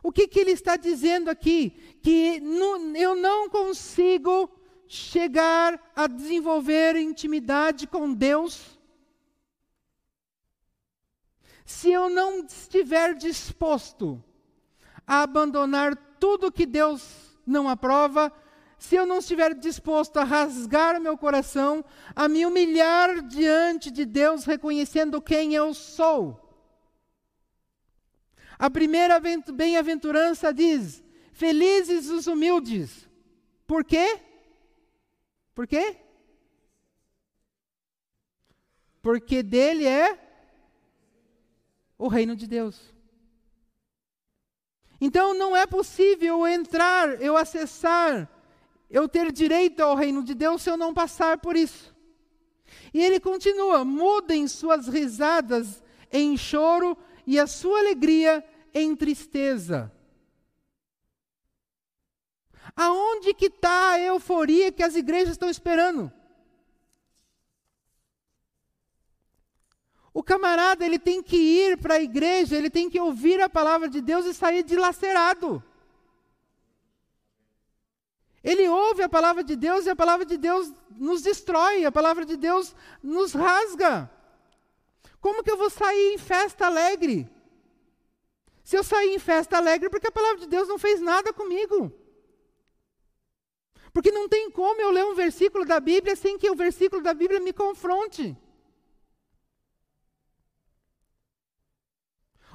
[0.00, 1.70] O que, que ele está dizendo aqui?
[2.00, 2.40] Que
[2.96, 4.48] eu não consigo
[4.86, 8.78] chegar a desenvolver intimidade com Deus
[11.64, 14.22] se eu não estiver disposto
[15.04, 18.32] a abandonar tudo que Deus não aprova,
[18.86, 21.84] se eu não estiver disposto a rasgar meu coração,
[22.14, 26.40] a me humilhar diante de Deus, reconhecendo quem eu sou.
[28.56, 29.20] A primeira
[29.52, 31.02] bem-aventurança diz:
[31.32, 33.08] Felizes os humildes.
[33.66, 34.20] Por quê?
[35.52, 35.96] Por quê?
[39.02, 40.16] Porque dele é
[41.98, 42.94] o reino de Deus.
[45.00, 48.30] Então não é possível entrar, eu acessar,
[48.88, 51.94] eu ter direito ao reino de Deus se eu não passar por isso.
[52.92, 55.82] E ele continua: mudem suas risadas
[56.12, 56.96] em choro
[57.26, 59.92] e a sua alegria em tristeza.
[62.74, 66.12] Aonde que está a euforia que as igrejas estão esperando?
[70.12, 73.88] O camarada, ele tem que ir para a igreja, ele tem que ouvir a palavra
[73.88, 75.62] de Deus e sair dilacerado.
[78.50, 82.24] Ele ouve a palavra de Deus e a palavra de Deus nos destrói, a palavra
[82.24, 84.08] de Deus nos rasga.
[85.20, 87.28] Como que eu vou sair em festa alegre?
[88.62, 91.92] Se eu sair em festa alegre, porque a palavra de Deus não fez nada comigo.
[93.92, 97.12] Porque não tem como eu ler um versículo da Bíblia sem que o versículo da
[97.12, 98.36] Bíblia me confronte.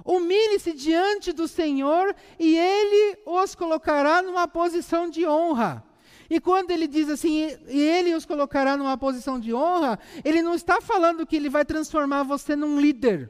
[0.05, 5.83] Humilhe-se diante do Senhor e Ele os colocará numa posição de honra.
[6.29, 10.53] E quando ele diz assim, e Ele os colocará numa posição de honra, Ele não
[10.53, 13.29] está falando que Ele vai transformar você num líder.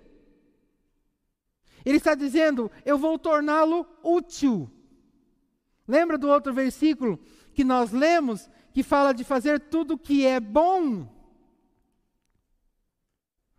[1.84, 4.69] Ele está dizendo, eu vou torná-lo útil.
[5.88, 7.19] Lembra do outro versículo
[7.53, 11.07] que nós lemos, que fala de fazer tudo o que é bom?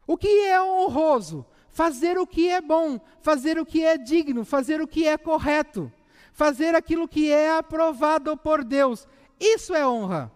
[0.07, 1.45] O que é honroso?
[1.73, 5.91] Fazer o que é bom, fazer o que é digno, fazer o que é correto,
[6.33, 9.09] fazer aquilo que é aprovado por Deus.
[9.41, 10.31] Isso é honra.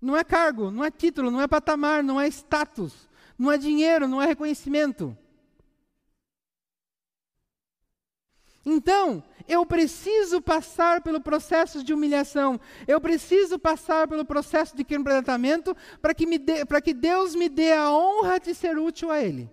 [0.00, 3.08] Não é cargo, não é título, não é patamar, não é status,
[3.38, 5.16] não é dinheiro, não é reconhecimento.
[8.68, 15.74] Então, eu preciso passar pelo processo de humilhação, eu preciso passar pelo processo de quebrantamento
[16.02, 16.26] para que,
[16.82, 19.48] que Deus me dê a honra de ser útil a Ele.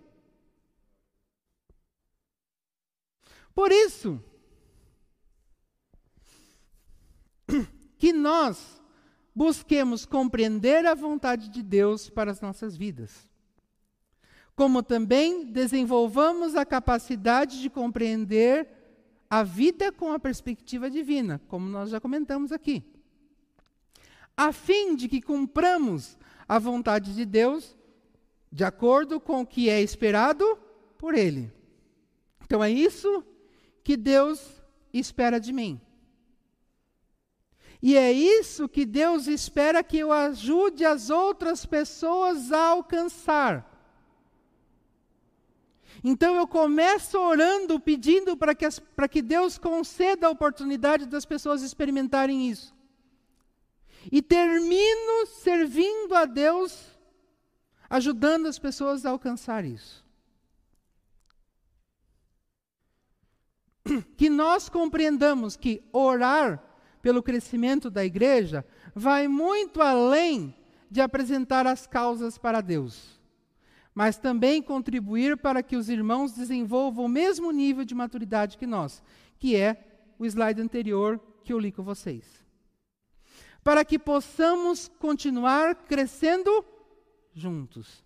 [3.54, 4.20] Por isso,
[8.00, 8.82] que nós
[9.36, 13.30] busquemos compreender a vontade de Deus para as nossas vidas.
[14.56, 18.83] Como também desenvolvamos a capacidade de compreender
[19.34, 22.84] a vida com a perspectiva divina, como nós já comentamos aqui.
[24.38, 27.76] A fim de que cumpramos a vontade de Deus
[28.52, 30.46] de acordo com o que é esperado
[31.00, 31.52] por Ele.
[32.44, 33.26] Então é isso
[33.84, 34.62] que Deus
[34.94, 35.82] espera de mim.
[37.82, 43.73] E é isso que Deus espera que eu ajude as outras pessoas a alcançar.
[46.04, 48.66] Então eu começo orando, pedindo para que,
[49.10, 52.76] que Deus conceda a oportunidade das pessoas experimentarem isso.
[54.12, 56.92] E termino servindo a Deus,
[57.90, 60.04] ajudando as pessoas a alcançar isso.
[64.18, 66.62] Que nós compreendamos que orar
[67.02, 70.54] pelo crescimento da igreja vai muito além
[70.92, 73.23] de apresentar as causas para Deus
[73.94, 79.04] mas também contribuir para que os irmãos desenvolvam o mesmo nível de maturidade que nós,
[79.38, 79.78] que é
[80.18, 82.26] o slide anterior que eu li com vocês.
[83.64, 86.66] Para que possamos continuar crescendo
[87.34, 88.04] juntos.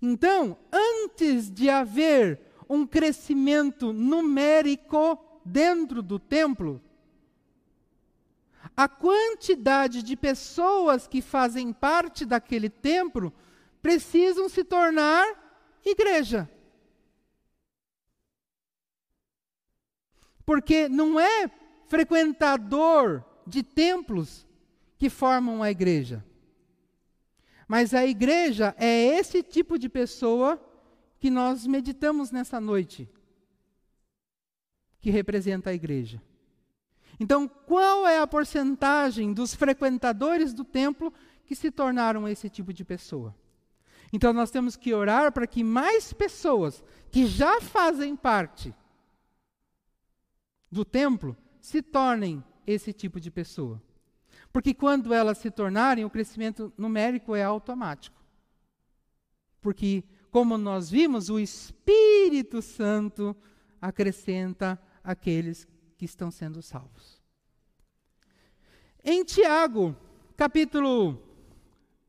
[0.00, 6.80] Então, antes de haver um crescimento numérico dentro do templo,
[8.76, 13.32] a quantidade de pessoas que fazem parte daquele templo
[13.82, 15.26] precisam se tornar
[15.84, 16.48] igreja.
[20.46, 21.50] Porque não é
[21.88, 24.46] frequentador de templos
[24.96, 26.24] que formam a igreja.
[27.66, 30.60] Mas a igreja é esse tipo de pessoa
[31.18, 33.08] que nós meditamos nessa noite,
[35.00, 36.22] que representa a igreja.
[37.18, 41.12] Então, qual é a porcentagem dos frequentadores do templo
[41.46, 43.34] que se tornaram esse tipo de pessoa?
[44.12, 48.74] Então, nós temos que orar para que mais pessoas que já fazem parte
[50.70, 53.82] do templo se tornem esse tipo de pessoa.
[54.52, 58.20] Porque quando elas se tornarem, o crescimento numérico é automático.
[59.60, 63.34] Porque, como nós vimos, o Espírito Santo
[63.80, 65.66] acrescenta aqueles
[65.96, 67.22] que estão sendo salvos.
[69.02, 69.96] Em Tiago,
[70.36, 71.20] capítulo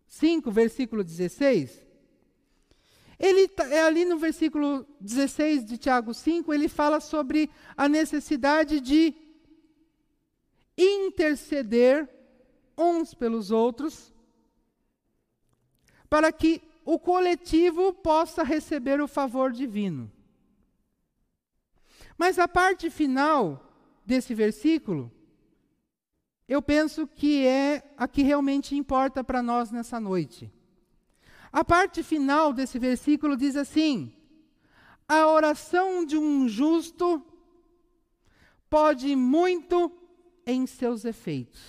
[0.07, 1.83] 5, versículo 16,
[3.23, 8.81] ele tá, é ali no versículo 16 de Tiago 5, ele fala sobre a necessidade
[8.81, 9.15] de
[10.77, 12.09] interceder
[12.77, 14.13] uns pelos outros,
[16.09, 20.11] para que o coletivo possa receber o favor divino.
[22.17, 23.73] Mas a parte final
[24.05, 25.09] desse versículo,
[26.45, 30.51] eu penso que é a que realmente importa para nós nessa noite.
[31.53, 34.11] A parte final desse versículo diz assim:
[35.07, 37.23] a oração de um justo
[38.67, 39.91] pode muito
[40.47, 41.61] em seus efeitos.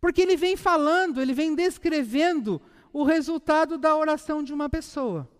[0.00, 2.60] Porque ele vem falando, ele vem descrevendo
[2.92, 5.30] o resultado da oração de uma pessoa.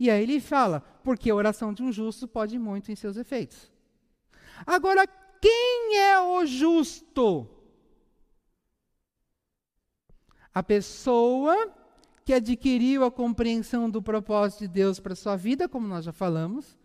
[0.00, 3.70] E aí ele fala, porque a oração de um justo pode muito em seus efeitos.
[4.64, 5.06] Agora,
[5.40, 7.55] quem é o justo?
[10.56, 11.70] A pessoa
[12.24, 16.78] que adquiriu a compreensão do propósito de Deus para sua vida, como nós já falamos,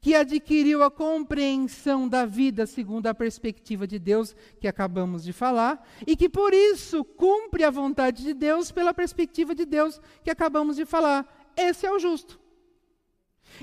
[0.00, 5.84] que adquiriu a compreensão da vida segundo a perspectiva de Deus, que acabamos de falar,
[6.06, 10.76] e que por isso cumpre a vontade de Deus pela perspectiva de Deus, que acabamos
[10.76, 11.50] de falar.
[11.56, 12.38] Esse é o justo.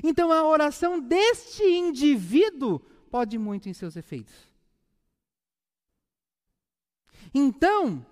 [0.04, 4.36] Então a oração deste indivíduo pode muito em seus efeitos.
[7.34, 8.06] Então,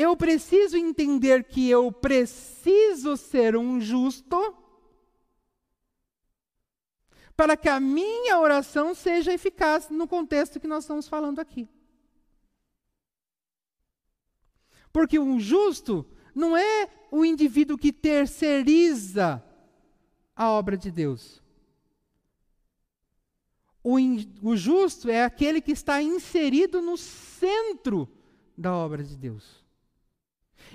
[0.00, 4.56] eu preciso entender que eu preciso ser um justo
[7.36, 11.68] para que a minha oração seja eficaz no contexto que nós estamos falando aqui.
[14.90, 19.44] Porque um justo não é o indivíduo que terceiriza
[20.34, 21.42] a obra de Deus.
[23.82, 28.08] O, in, o justo é aquele que está inserido no centro
[28.56, 29.59] da obra de Deus.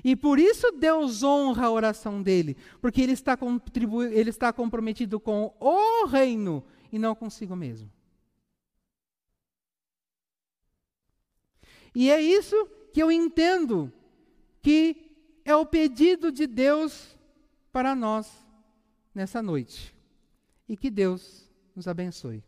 [0.04, 3.38] E por isso Deus honra a oração dele, porque ele está,
[4.12, 7.92] ele está comprometido com o reino e não consigo mesmo.
[11.94, 13.92] E é isso que eu entendo
[14.62, 15.06] que
[15.46, 17.18] é o pedido de Deus
[17.72, 18.30] para nós
[19.14, 19.96] nessa noite.
[20.68, 22.44] E que Deus nos abençoe.